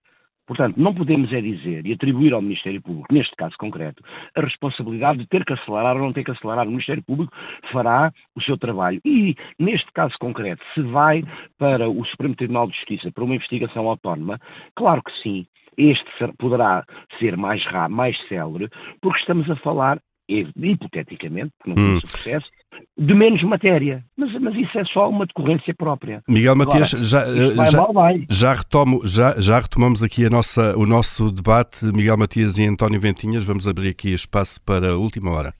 Portanto, 0.45 0.75
não 0.77 0.93
podemos 0.93 1.31
é 1.31 1.41
dizer 1.41 1.85
e 1.85 1.93
atribuir 1.93 2.33
ao 2.33 2.41
Ministério 2.41 2.81
Público, 2.81 3.13
neste 3.13 3.35
caso 3.35 3.55
concreto, 3.57 4.03
a 4.35 4.41
responsabilidade 4.41 5.19
de 5.19 5.27
ter 5.27 5.45
que 5.45 5.53
acelerar 5.53 5.95
ou 5.95 6.03
não 6.03 6.13
ter 6.13 6.23
que 6.23 6.31
acelerar. 6.31 6.67
O 6.67 6.71
Ministério 6.71 7.03
Público 7.03 7.33
fará 7.71 8.11
o 8.35 8.41
seu 8.41 8.57
trabalho. 8.57 8.99
E, 9.05 9.35
neste 9.57 9.91
caso 9.93 10.15
concreto, 10.19 10.63
se 10.73 10.81
vai 10.81 11.23
para 11.57 11.89
o 11.89 12.03
Supremo 12.05 12.35
Tribunal 12.35 12.67
de 12.67 12.75
Justiça 12.75 13.11
para 13.11 13.23
uma 13.23 13.35
investigação 13.35 13.87
autónoma, 13.87 14.39
claro 14.75 15.01
que 15.01 15.11
sim, 15.21 15.45
este 15.77 16.05
poderá 16.37 16.85
ser 17.19 17.37
mais 17.37 17.63
rápido, 17.65 17.95
mais 17.95 18.27
célere, 18.27 18.69
porque 19.01 19.19
estamos 19.19 19.49
a 19.49 19.55
falar, 19.57 19.99
hipoteticamente, 20.29 21.51
porque 21.57 21.69
não 21.69 21.75
conheço 21.75 22.05
hum. 22.05 22.09
o 22.09 22.11
processo, 22.11 22.49
de 22.97 23.13
menos 23.13 23.41
matéria. 23.43 24.03
Mas, 24.17 24.31
mas 24.39 24.55
isso 24.55 24.77
é 24.77 24.85
só 24.85 25.09
uma 25.09 25.25
decorrência 25.25 25.73
própria. 25.73 26.21
Miguel 26.27 26.55
Matias, 26.55 26.89
já, 26.89 27.25
já, 27.69 27.93
mal, 27.93 28.13
já, 28.29 28.53
retomo, 28.53 29.01
já, 29.05 29.35
já 29.39 29.59
retomamos 29.59 30.03
aqui 30.03 30.25
a 30.25 30.29
nossa, 30.29 30.77
o 30.77 30.85
nosso 30.85 31.31
debate. 31.31 31.85
Miguel 31.85 32.17
Matias 32.17 32.57
e 32.57 32.65
António 32.65 32.99
Ventinhas, 32.99 33.43
vamos 33.43 33.67
abrir 33.67 33.89
aqui 33.89 34.13
espaço 34.13 34.61
para 34.61 34.91
a 34.91 34.97
última 34.97 35.31
hora. 35.31 35.53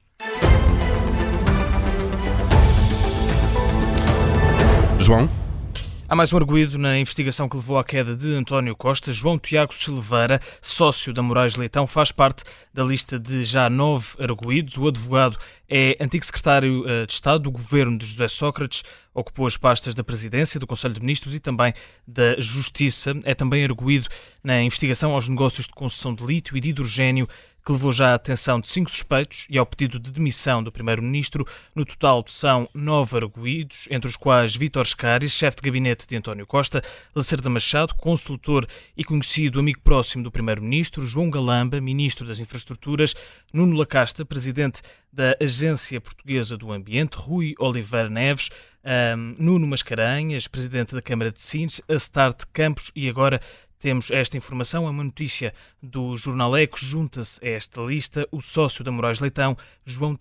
João? 4.99 5.29
Há 6.07 6.15
mais 6.15 6.31
um 6.31 6.37
arguído 6.37 6.77
na 6.77 6.99
investigação 6.99 7.49
que 7.49 7.55
levou 7.55 7.77
à 7.77 7.83
queda 7.83 8.15
de 8.15 8.33
António 8.35 8.75
Costa. 8.75 9.11
João 9.11 9.39
Tiago 9.39 9.73
Silveira, 9.73 10.39
sócio 10.61 11.11
da 11.11 11.23
Moraes 11.23 11.55
Leitão, 11.55 11.87
faz 11.87 12.11
parte 12.11 12.43
da 12.73 12.83
lista 12.83 13.19
de 13.19 13.43
já 13.43 13.69
nove 13.69 14.09
arguídos. 14.19 14.77
O 14.77 14.87
advogado 14.87 15.37
é 15.75 15.97
antigo 15.99 16.23
secretário 16.23 16.87
eh, 16.87 17.07
de 17.07 17.13
Estado 17.13 17.45
do 17.45 17.51
governo 17.51 17.97
de 17.97 18.05
José 18.05 18.27
Sócrates, 18.27 18.83
ocupou 19.11 19.47
as 19.47 19.57
pastas 19.57 19.95
da 19.95 20.03
Presidência, 20.03 20.59
do 20.59 20.67
Conselho 20.67 20.93
de 20.93 20.99
Ministros 20.99 21.33
e 21.33 21.39
também 21.39 21.73
da 22.07 22.39
Justiça. 22.39 23.13
É 23.23 23.33
também 23.33 23.63
arguído 23.63 24.07
na 24.43 24.61
investigação 24.61 25.13
aos 25.13 25.27
negócios 25.27 25.65
de 25.65 25.73
concessão 25.73 26.13
de 26.13 26.23
lítio 26.23 26.55
e 26.55 26.61
de 26.61 26.69
hidrogênio 26.69 27.27
que 27.65 27.71
levou 27.71 27.91
já 27.91 28.11
a 28.11 28.15
atenção 28.15 28.59
de 28.59 28.67
cinco 28.67 28.91
suspeitos 28.91 29.47
e 29.49 29.57
ao 29.57 29.65
pedido 29.65 29.97
de 29.97 30.11
demissão 30.11 30.61
do 30.61 30.71
Primeiro-Ministro. 30.71 31.47
No 31.73 31.85
total 31.85 32.23
são 32.27 32.67
nove 32.73 33.15
arguídos, 33.15 33.87
entre 33.89 34.09
os 34.09 34.17
quais 34.17 34.55
Vítor 34.55 34.85
Scaris, 34.85 35.31
chefe 35.31 35.57
de 35.57 35.63
gabinete 35.63 36.05
de 36.05 36.15
António 36.15 36.45
Costa, 36.45 36.83
Lacerda 37.15 37.49
Machado, 37.49 37.95
consultor 37.95 38.67
e 38.97 39.03
conhecido 39.03 39.59
amigo 39.59 39.79
próximo 39.79 40.23
do 40.23 40.31
Primeiro-Ministro, 40.31 41.07
João 41.07 41.29
Galamba, 41.29 41.79
Ministro 41.79 42.27
das 42.27 42.39
Infraestruturas, 42.39 43.15
Nuno 43.53 43.77
Lacasta, 43.77 44.25
Presidente 44.25 44.81
da 45.13 45.37
Agência 45.39 46.01
Portuguesa 46.01 46.57
do 46.57 46.71
Ambiente, 46.71 47.13
Rui 47.15 47.53
Oliveira 47.59 48.09
Neves, 48.09 48.49
um, 48.83 49.35
Nuno 49.37 49.67
Mascarenhas, 49.67 50.47
Presidente 50.47 50.95
da 50.95 51.01
Câmara 51.03 51.31
de 51.31 51.39
Sines, 51.39 51.79
a 51.87 51.93
Start 51.93 52.43
Campos 52.51 52.91
e 52.95 53.07
agora 53.07 53.39
temos 53.77 54.09
esta 54.09 54.37
informação, 54.37 54.87
é 54.87 54.89
uma 54.89 55.03
notícia 55.03 55.53
do 55.81 56.17
Jornal 56.17 56.57
Eco, 56.57 56.79
junta-se 56.79 57.45
a 57.45 57.51
esta 57.51 57.81
lista 57.81 58.27
o 58.31 58.41
sócio 58.41 58.83
da 58.83 58.91
Moraes 58.91 59.19
Leitão, 59.19 59.55
João 59.85 60.17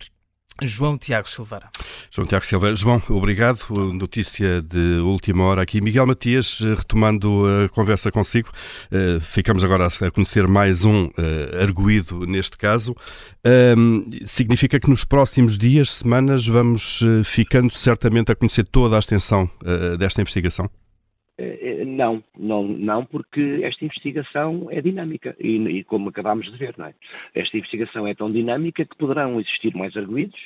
João 0.61 0.97
Tiago 0.97 1.29
Silveira. 1.29 1.69
João 2.11 2.27
Tiago 2.27 2.45
Silveira. 2.45 2.75
João, 2.75 3.01
obrigado. 3.09 3.59
Notícia 3.93 4.61
de 4.61 4.99
última 4.99 5.43
hora 5.45 5.61
aqui. 5.61 5.81
Miguel 5.81 6.05
Matias, 6.05 6.59
retomando 6.59 7.43
a 7.65 7.69
conversa 7.69 8.11
consigo, 8.11 8.49
eh, 8.91 9.19
ficamos 9.19 9.63
agora 9.63 9.87
a 9.87 10.11
conhecer 10.11 10.47
mais 10.47 10.83
um 10.83 11.09
eh, 11.17 11.61
arguído 11.61 12.25
neste 12.25 12.57
caso. 12.57 12.95
Significa 14.25 14.79
que 14.79 14.89
nos 14.89 15.03
próximos 15.03 15.57
dias, 15.57 15.89
semanas, 15.89 16.47
vamos 16.47 17.01
eh, 17.03 17.23
ficando 17.23 17.73
certamente 17.73 18.31
a 18.31 18.35
conhecer 18.35 18.65
toda 18.65 18.95
a 18.95 18.99
extensão 18.99 19.49
desta 19.97 20.21
investigação? 20.21 20.69
Não, 21.85 22.23
não, 22.37 22.63
não, 22.63 23.05
porque 23.05 23.61
esta 23.63 23.85
investigação 23.85 24.67
é 24.69 24.81
dinâmica 24.81 25.35
e, 25.39 25.55
e, 25.55 25.83
como 25.83 26.09
acabámos 26.09 26.51
de 26.51 26.57
ver, 26.57 26.75
é? 26.79 26.93
Esta 27.35 27.57
investigação 27.57 28.07
é 28.07 28.13
tão 28.13 28.31
dinâmica 28.31 28.85
que 28.85 28.97
poderão 28.97 29.39
existir 29.39 29.75
mais 29.75 29.95
arguídos 29.95 30.39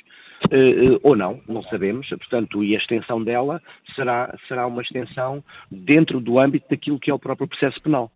uh, 0.46 1.00
ou 1.02 1.16
não, 1.16 1.40
não 1.48 1.62
sabemos, 1.64 2.08
portanto, 2.08 2.62
e 2.62 2.74
a 2.74 2.78
extensão 2.78 3.22
dela 3.22 3.60
será, 3.94 4.36
será 4.46 4.66
uma 4.66 4.82
extensão 4.82 5.42
dentro 5.70 6.20
do 6.20 6.38
âmbito 6.38 6.66
daquilo 6.70 6.98
que 6.98 7.10
é 7.10 7.14
o 7.14 7.18
próprio 7.18 7.48
processo 7.48 7.80
penal. 7.82 8.10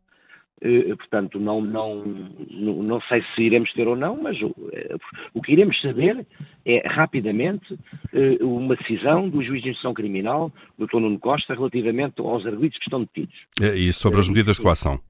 Uh, 0.64 0.96
portanto, 0.96 1.40
não, 1.40 1.61
não, 1.61 2.05
não, 2.05 3.01
sei 3.09 3.20
se 3.35 3.42
iremos 3.42 3.72
ter 3.72 3.88
ou 3.88 3.96
não, 3.96 4.22
mas 4.22 4.40
o, 4.40 4.46
uh, 4.46 5.01
o 5.35 5.42
que 5.42 5.51
iremos 5.51 5.81
saber 5.81 6.25
é 6.64 6.88
rapidamente 6.88 7.75
uh, 7.75 8.46
uma 8.46 8.77
decisão 8.77 9.29
do 9.29 9.42
juiz 9.42 9.61
de 9.61 9.70
instrução 9.70 9.92
criminal, 9.92 10.53
Dr. 10.79 11.01
Nuno 11.01 11.18
Costa, 11.18 11.55
relativamente 11.55 12.20
aos 12.20 12.46
arguidos 12.46 12.79
que 12.79 12.85
estão 12.85 13.01
detidos. 13.01 13.35
E 13.75 13.92
sobre 13.92 14.20
as 14.20 14.29
medidas 14.29 14.55
de 14.55 14.62
coação? 14.62 15.01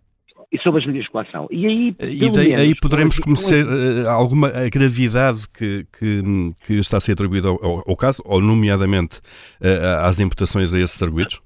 E 0.51 0.59
sobre 0.63 0.81
as 0.81 0.87
medidas 0.87 1.05
de 1.05 1.13
coação. 1.13 1.47
E 1.51 1.67
aí, 1.67 1.89
e 2.01 2.31
daí, 2.31 2.49
menos, 2.49 2.61
aí 2.61 2.75
poderemos 2.75 3.19
conhecer 3.19 3.67
alguma 4.07 4.51
gravidade 4.71 5.47
que, 5.51 5.85
que, 5.99 6.23
que, 6.67 6.75
está 6.75 6.97
a 6.97 7.01
ser 7.01 7.13
atribuída 7.13 7.49
ao, 7.49 7.63
ao, 7.63 7.91
ao 7.91 7.97
caso, 7.97 8.23
ou 8.25 8.41
nomeadamente 8.41 9.21
às 10.01 10.19
imputações 10.19 10.73
a 10.73 10.81
esses 10.81 11.03
arguidos? 11.03 11.43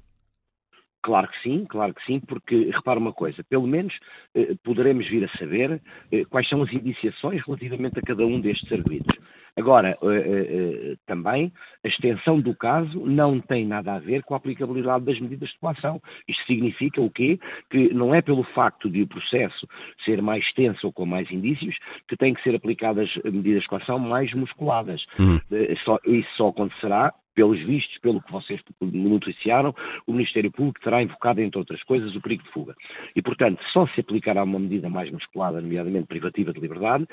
Claro 1.06 1.28
que 1.28 1.40
sim, 1.40 1.64
claro 1.66 1.94
que 1.94 2.04
sim, 2.04 2.18
porque 2.18 2.68
repara 2.74 2.98
uma 2.98 3.12
coisa, 3.12 3.44
pelo 3.44 3.64
menos 3.64 3.96
eh, 4.34 4.56
poderemos 4.64 5.06
vir 5.08 5.24
a 5.24 5.38
saber 5.38 5.80
eh, 6.10 6.24
quais 6.24 6.48
são 6.48 6.60
as 6.64 6.72
indiciações 6.72 7.40
relativamente 7.46 7.96
a 7.96 8.02
cada 8.02 8.26
um 8.26 8.40
destes 8.40 8.72
arguidos. 8.72 9.16
Agora, 9.56 9.96
eh, 10.02 10.06
eh, 10.06 10.48
eh, 10.50 10.96
também 11.06 11.52
a 11.84 11.86
extensão 11.86 12.40
do 12.40 12.56
caso 12.56 13.06
não 13.06 13.40
tem 13.40 13.64
nada 13.64 13.94
a 13.94 14.00
ver 14.00 14.24
com 14.24 14.34
a 14.34 14.36
aplicabilidade 14.36 15.04
das 15.04 15.20
medidas 15.20 15.48
de 15.48 15.58
coação. 15.60 16.02
Isto 16.26 16.44
significa 16.44 17.00
o 17.00 17.08
quê? 17.08 17.38
Que 17.70 17.94
não 17.94 18.12
é 18.12 18.20
pelo 18.20 18.42
facto 18.42 18.90
de 18.90 19.02
o 19.02 19.06
processo 19.06 19.64
ser 20.04 20.20
mais 20.20 20.44
extenso 20.44 20.88
ou 20.88 20.92
com 20.92 21.06
mais 21.06 21.30
indícios 21.30 21.76
que 22.08 22.16
têm 22.16 22.34
que 22.34 22.42
ser 22.42 22.56
aplicadas 22.56 23.08
medidas 23.24 23.62
de 23.62 23.68
coação 23.68 24.00
mais 24.00 24.34
musculadas. 24.34 25.06
Uhum. 25.20 25.38
Só, 25.84 26.00
isso 26.04 26.28
só 26.36 26.48
acontecerá 26.48 27.14
pelos 27.36 27.62
vistos, 27.64 27.96
pelo 27.98 28.20
que 28.22 28.32
vocês 28.32 28.58
noticiaram, 28.80 29.74
o 30.06 30.12
Ministério 30.12 30.50
Público 30.50 30.80
terá 30.82 31.02
invocado, 31.02 31.40
entre 31.40 31.58
outras 31.58 31.82
coisas, 31.84 32.16
o 32.16 32.20
perigo 32.20 32.42
de 32.42 32.50
fuga. 32.50 32.74
E, 33.14 33.20
portanto, 33.20 33.60
só 33.72 33.86
se 33.88 34.00
aplicará 34.00 34.42
uma 34.42 34.58
medida 34.58 34.88
mais 34.88 35.12
musculada, 35.12 35.60
nomeadamente 35.60 36.06
privativa 36.06 36.52
de 36.52 36.58
liberdade, 36.58 37.06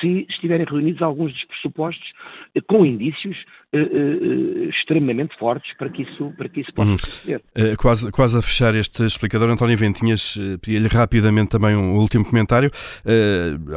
se 0.00 0.26
estiverem 0.28 0.66
reunidos 0.66 1.00
alguns 1.00 1.32
dos 1.32 1.44
pressupostos 1.46 2.06
eh, 2.54 2.60
com 2.60 2.84
indícios 2.84 3.36
uh, 3.72 3.78
uh, 3.78 4.68
extremamente 4.68 5.36
fortes 5.38 5.74
para 5.78 5.88
que 5.88 6.02
isso, 6.02 6.30
para 6.36 6.48
que 6.50 6.60
isso 6.60 6.72
possa 6.74 6.90
uhum. 6.90 6.98
suceder. 6.98 7.40
Uh, 7.56 7.76
quase, 7.78 8.12
quase 8.12 8.38
a 8.38 8.42
fechar 8.42 8.74
este 8.74 9.02
explicador, 9.04 9.48
António 9.48 9.78
Ventinhas, 9.78 10.36
pedia-lhe 10.60 10.88
rapidamente 10.88 11.50
também 11.50 11.74
um 11.74 11.96
último 11.96 12.24
comentário. 12.24 12.70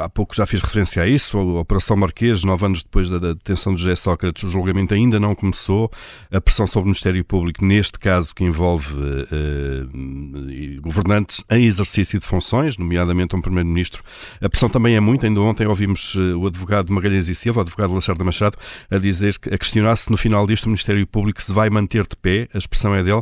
há 0.02 0.10
pouco 0.10 0.36
já 0.36 0.46
fiz 0.46 0.62
referência 0.62 1.02
a 1.02 1.08
isso, 1.08 1.38
a 1.38 1.62
Operação 1.62 1.96
Marquês, 1.96 2.44
nove 2.44 2.66
anos 2.66 2.84
depois 2.84 3.10
da, 3.10 3.18
da 3.18 3.34
detenção 3.34 3.74
de 3.74 3.82
José 3.82 3.96
Sócrates, 3.96 4.44
o 4.44 4.52
julgamento 4.52 4.94
ainda 4.94 5.18
não 5.18 5.34
começou 5.34 5.93
a 6.32 6.42
pressão 6.42 6.68
sobre 6.68 6.84
o 6.84 6.88
Ministério 6.88 7.24
Público, 7.24 7.64
neste 7.66 8.00
caso 8.00 8.34
que 8.34 8.44
envolve 8.44 8.94
uh, 8.94 10.82
governantes 10.82 11.44
em 11.50 11.66
exercício 11.66 12.20
de 12.20 12.26
funções, 12.26 12.78
nomeadamente 12.78 13.36
um 13.36 13.42
Primeiro-Ministro, 13.42 14.04
a 14.42 14.50
pressão 14.50 14.70
também 14.70 14.96
é 14.96 15.00
muita. 15.00 15.28
Ainda 15.28 15.42
ontem 15.42 15.68
ouvimos 15.68 16.16
uh, 16.16 16.40
o 16.40 16.48
advogado 16.48 16.92
Magalhães 16.92 17.30
e 17.30 17.36
Silva, 17.36 17.60
o 17.60 17.64
advogado 17.64 17.94
Lacerda 17.94 18.24
Machado, 18.24 18.58
a 18.90 18.98
dizer, 18.98 19.36
a 19.52 19.58
questionar-se 19.58 20.10
no 20.12 20.18
final 20.18 20.46
disto 20.48 20.66
o 20.66 20.70
Ministério 20.70 21.06
Público 21.08 21.42
se 21.42 21.54
vai 21.54 21.70
manter 21.70 22.06
de 22.08 22.16
pé, 22.16 22.48
a 22.54 22.58
expressão 22.58 22.96
é 22.96 23.04
dele. 23.04 23.22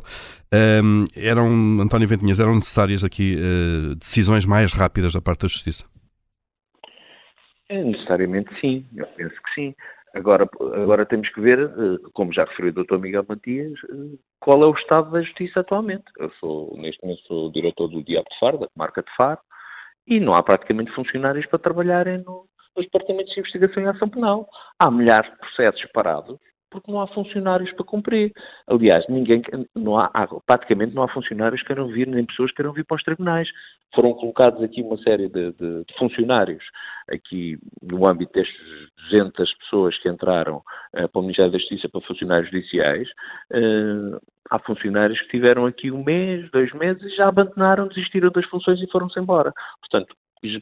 Um, 0.53 1.05
eram, 1.15 1.79
António 1.79 2.07
Ventinhas, 2.07 2.39
eram 2.39 2.55
necessárias 2.55 3.03
aqui 3.03 3.37
uh, 3.37 3.95
decisões 3.95 4.45
mais 4.45 4.73
rápidas 4.73 5.13
da 5.13 5.21
parte 5.21 5.43
da 5.43 5.47
Justiça? 5.47 5.85
É, 7.69 7.81
necessariamente 7.81 8.49
sim, 8.59 8.85
eu 8.97 9.07
penso 9.15 9.33
que 9.33 9.53
sim. 9.55 9.73
Agora, 10.13 10.47
agora 10.73 11.05
temos 11.05 11.29
que 11.29 11.39
ver, 11.39 11.59
eh, 11.59 12.09
como 12.13 12.33
já 12.33 12.43
referiu 12.43 12.71
o 12.71 12.83
Dr. 12.83 12.97
Miguel 12.97 13.25
Matias, 13.27 13.73
eh, 13.89 14.17
qual 14.39 14.61
é 14.61 14.65
o 14.65 14.73
estado 14.73 15.11
da 15.11 15.21
justiça 15.21 15.61
atualmente. 15.61 16.03
Eu 16.19 16.29
sou, 16.31 16.75
neste 16.77 17.01
momento, 17.01 17.21
sou 17.21 17.51
diretor 17.51 17.87
do 17.87 18.03
Diabo 18.03 18.27
de 18.29 18.39
Faro, 18.39 18.57
da 18.57 18.67
comarca 18.67 19.01
de 19.01 19.15
Faro, 19.15 19.39
e 20.05 20.19
não 20.19 20.35
há 20.35 20.43
praticamente 20.43 20.91
funcionários 20.91 21.45
para 21.45 21.59
trabalharem 21.59 22.17
no, 22.19 22.45
nos 22.75 22.85
departamentos 22.85 23.33
de 23.33 23.39
investigação 23.39 23.83
e 23.83 23.87
ação 23.87 24.09
penal. 24.09 24.47
Há 24.77 24.91
milhares 24.91 25.31
de 25.31 25.37
processos 25.37 25.85
parados 25.93 26.37
porque 26.71 26.91
não 26.91 27.01
há 27.01 27.07
funcionários 27.07 27.71
para 27.73 27.85
cumprir. 27.85 28.31
Aliás, 28.65 29.05
ninguém, 29.09 29.43
não 29.75 29.99
há, 29.99 30.09
praticamente 30.45 30.95
não 30.95 31.03
há 31.03 31.07
funcionários 31.09 31.61
que 31.61 31.67
queiram 31.67 31.87
vir, 31.87 32.07
nem 32.07 32.25
pessoas 32.25 32.49
que 32.49 32.57
queiram 32.57 32.73
vir 32.73 32.85
para 32.85 32.95
os 32.95 33.03
tribunais. 33.03 33.49
Foram 33.93 34.13
colocados 34.13 34.63
aqui 34.63 34.81
uma 34.81 34.97
série 34.97 35.27
de, 35.27 35.51
de, 35.51 35.83
de 35.83 35.93
funcionários, 35.99 36.63
aqui 37.09 37.59
no 37.83 38.07
âmbito 38.07 38.31
destas 38.33 38.57
200 39.11 39.53
pessoas 39.55 39.97
que 39.99 40.09
entraram 40.09 40.57
uh, 40.95 41.09
para 41.09 41.19
o 41.19 41.21
Ministério 41.21 41.51
da 41.51 41.57
Justiça 41.57 41.89
para 41.89 42.01
funcionários 42.01 42.49
judiciais. 42.49 43.09
Uh, 43.51 44.17
há 44.49 44.57
funcionários 44.59 45.19
que 45.21 45.29
tiveram 45.29 45.65
aqui 45.65 45.91
um 45.91 46.03
mês, 46.03 46.49
dois 46.51 46.71
meses 46.73 47.03
e 47.03 47.15
já 47.15 47.27
abandonaram, 47.27 47.89
desistiram 47.89 48.31
das 48.31 48.45
funções 48.45 48.81
e 48.81 48.89
foram-se 48.89 49.19
embora. 49.19 49.53
Portanto, 49.81 50.15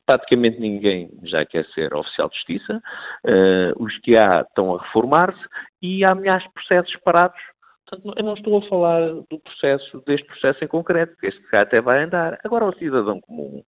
praticamente 0.05 0.59
ninguém 0.59 1.09
já 1.23 1.45
quer 1.45 1.65
ser 1.67 1.93
oficial 1.93 2.29
de 2.29 2.35
justiça, 2.35 2.81
uh, 3.25 3.83
os 3.83 3.97
que 3.99 4.17
há 4.17 4.41
estão 4.41 4.75
a 4.75 4.81
reformar-se 4.81 5.39
e 5.81 6.03
há 6.03 6.13
milhares 6.13 6.43
de 6.43 6.53
processos 6.53 6.95
parados. 6.97 7.39
Portanto, 7.87 8.13
eu 8.17 8.23
não 8.23 8.33
estou 8.33 8.57
a 8.57 8.67
falar 8.67 9.01
do 9.29 9.39
processo, 9.39 10.03
deste 10.05 10.27
processo 10.27 10.63
em 10.63 10.67
concreto, 10.67 11.13
porque 11.13 11.27
este 11.27 11.41
cá 11.47 11.61
até 11.61 11.81
vai 11.81 12.03
andar. 12.03 12.39
Agora, 12.43 12.65
o 12.65 12.75
cidadão 12.75 13.19
comum 13.21 13.63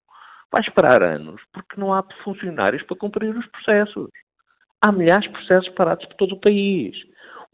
vai 0.51 0.61
esperar 0.61 1.01
anos 1.01 1.41
porque 1.53 1.79
não 1.79 1.93
há 1.93 2.03
funcionários 2.23 2.83
para 2.83 2.97
cumprir 2.97 3.35
os 3.35 3.47
processos. 3.47 4.09
Há 4.81 4.91
milhares 4.91 5.25
de 5.25 5.31
processos 5.31 5.69
parados 5.73 6.05
por 6.07 6.15
todo 6.15 6.35
o 6.35 6.39
país. 6.39 6.95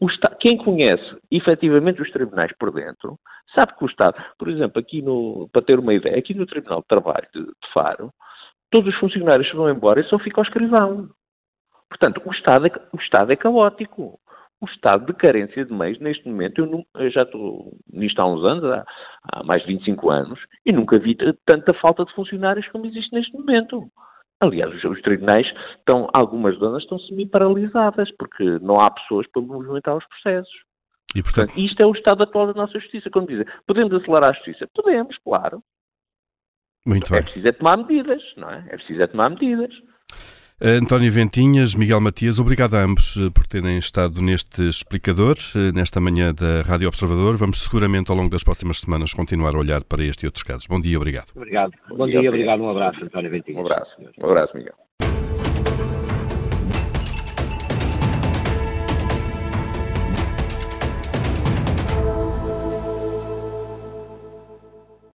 O 0.00 0.08
quem 0.38 0.56
conhece 0.56 1.16
efetivamente 1.30 2.00
os 2.00 2.10
tribunais 2.10 2.52
por 2.58 2.72
dentro, 2.72 3.18
sabe 3.54 3.76
que 3.76 3.84
o 3.84 3.88
Estado, 3.88 4.22
por 4.38 4.48
exemplo, 4.48 4.78
aqui 4.78 5.02
no, 5.02 5.48
para 5.52 5.62
ter 5.62 5.78
uma 5.78 5.92
ideia, 5.92 6.16
aqui 6.16 6.34
no 6.34 6.46
Tribunal 6.46 6.82
de 6.82 6.86
Trabalho 6.86 7.26
de, 7.34 7.42
de 7.44 7.72
Faro, 7.72 8.12
todos 8.70 8.92
os 8.92 9.00
funcionários 9.00 9.50
vão 9.52 9.70
embora 9.70 10.00
e 10.00 10.04
só 10.04 10.18
fica 10.18 10.40
o 10.40 10.44
escrivão. 10.44 11.08
Portanto, 11.88 12.20
o 12.24 12.30
Estado 12.30 12.66
é, 12.66 12.70
o 12.92 12.96
Estado 12.98 13.32
é 13.32 13.36
caótico. 13.36 14.18
O 14.60 14.66
estado 14.66 15.06
de 15.06 15.12
carência 15.12 15.64
de 15.64 15.72
meios, 15.72 16.00
neste 16.00 16.28
momento, 16.28 16.58
eu, 16.58 16.66
não, 16.66 16.84
eu 16.96 17.08
já 17.12 17.22
estou 17.22 17.72
nisto 17.92 18.18
há 18.18 18.26
uns 18.26 18.44
anos, 18.44 18.64
há, 18.64 18.84
há, 19.32 19.44
mais 19.44 19.62
de 19.62 19.68
25 19.68 20.10
anos, 20.10 20.40
e 20.66 20.72
nunca 20.72 20.98
vi 20.98 21.16
tanta 21.46 21.72
falta 21.74 22.04
de 22.04 22.12
funcionários 22.12 22.66
como 22.70 22.84
existe 22.86 23.14
neste 23.14 23.32
momento. 23.34 23.88
Aliás, 24.40 24.74
os, 24.74 24.82
os 24.82 25.00
tribunais 25.02 25.46
estão, 25.78 26.08
algumas 26.12 26.56
zonas 26.58 26.82
estão 26.82 26.98
semi-paralisadas, 26.98 28.10
porque 28.18 28.58
não 28.60 28.80
há 28.80 28.90
pessoas 28.90 29.28
para 29.28 29.42
movimentar 29.42 29.96
os 29.96 30.04
processos. 30.08 30.52
E, 31.14 31.22
portanto... 31.22 31.46
portanto, 31.46 31.64
isto 31.64 31.80
é 31.80 31.86
o 31.86 31.92
estado 31.92 32.24
atual 32.24 32.48
da 32.48 32.54
nossa 32.54 32.80
justiça. 32.80 33.10
Quando 33.10 33.28
dizem, 33.28 33.46
podemos 33.64 33.92
acelerar 33.94 34.30
a 34.30 34.32
justiça? 34.32 34.68
Podemos, 34.74 35.16
claro. 35.18 35.62
Muito 36.88 37.12
é 37.14 37.16
bem. 37.18 37.24
preciso 37.24 37.48
é 37.48 37.52
tomar 37.52 37.76
medidas, 37.76 38.22
não 38.36 38.50
é? 38.50 38.64
É 38.70 38.76
preciso 38.76 39.02
é 39.02 39.06
tomar 39.06 39.28
medidas. 39.30 39.70
António 40.60 41.12
Ventinhas, 41.12 41.74
Miguel 41.74 42.00
Matias, 42.00 42.40
obrigado 42.40 42.74
a 42.74 42.82
ambos 42.82 43.16
eh, 43.16 43.30
por 43.30 43.46
terem 43.46 43.78
estado 43.78 44.20
neste 44.20 44.62
explicador, 44.68 45.36
eh, 45.54 45.70
nesta 45.72 46.00
manhã 46.00 46.34
da 46.34 46.62
Rádio 46.62 46.88
Observador. 46.88 47.36
Vamos 47.36 47.62
seguramente 47.62 48.10
ao 48.10 48.16
longo 48.16 48.30
das 48.30 48.42
próximas 48.42 48.80
semanas 48.80 49.12
continuar 49.14 49.54
a 49.54 49.58
olhar 49.58 49.84
para 49.84 50.02
este 50.02 50.24
e 50.24 50.26
outros 50.26 50.42
casos. 50.42 50.66
Bom 50.66 50.80
dia, 50.80 50.96
obrigado. 50.96 51.28
Obrigado. 51.36 51.72
Bom, 51.90 51.98
Bom 51.98 52.06
dia, 52.06 52.20
dia, 52.20 52.30
obrigado. 52.30 52.60
Um 52.60 52.70
abraço, 52.70 53.04
António 53.04 53.30
Ventinhas. 53.30 53.62
Um 53.62 53.66
abraço. 53.66 53.90
Um 54.18 54.24
abraço, 54.26 54.56
Miguel. 54.56 54.87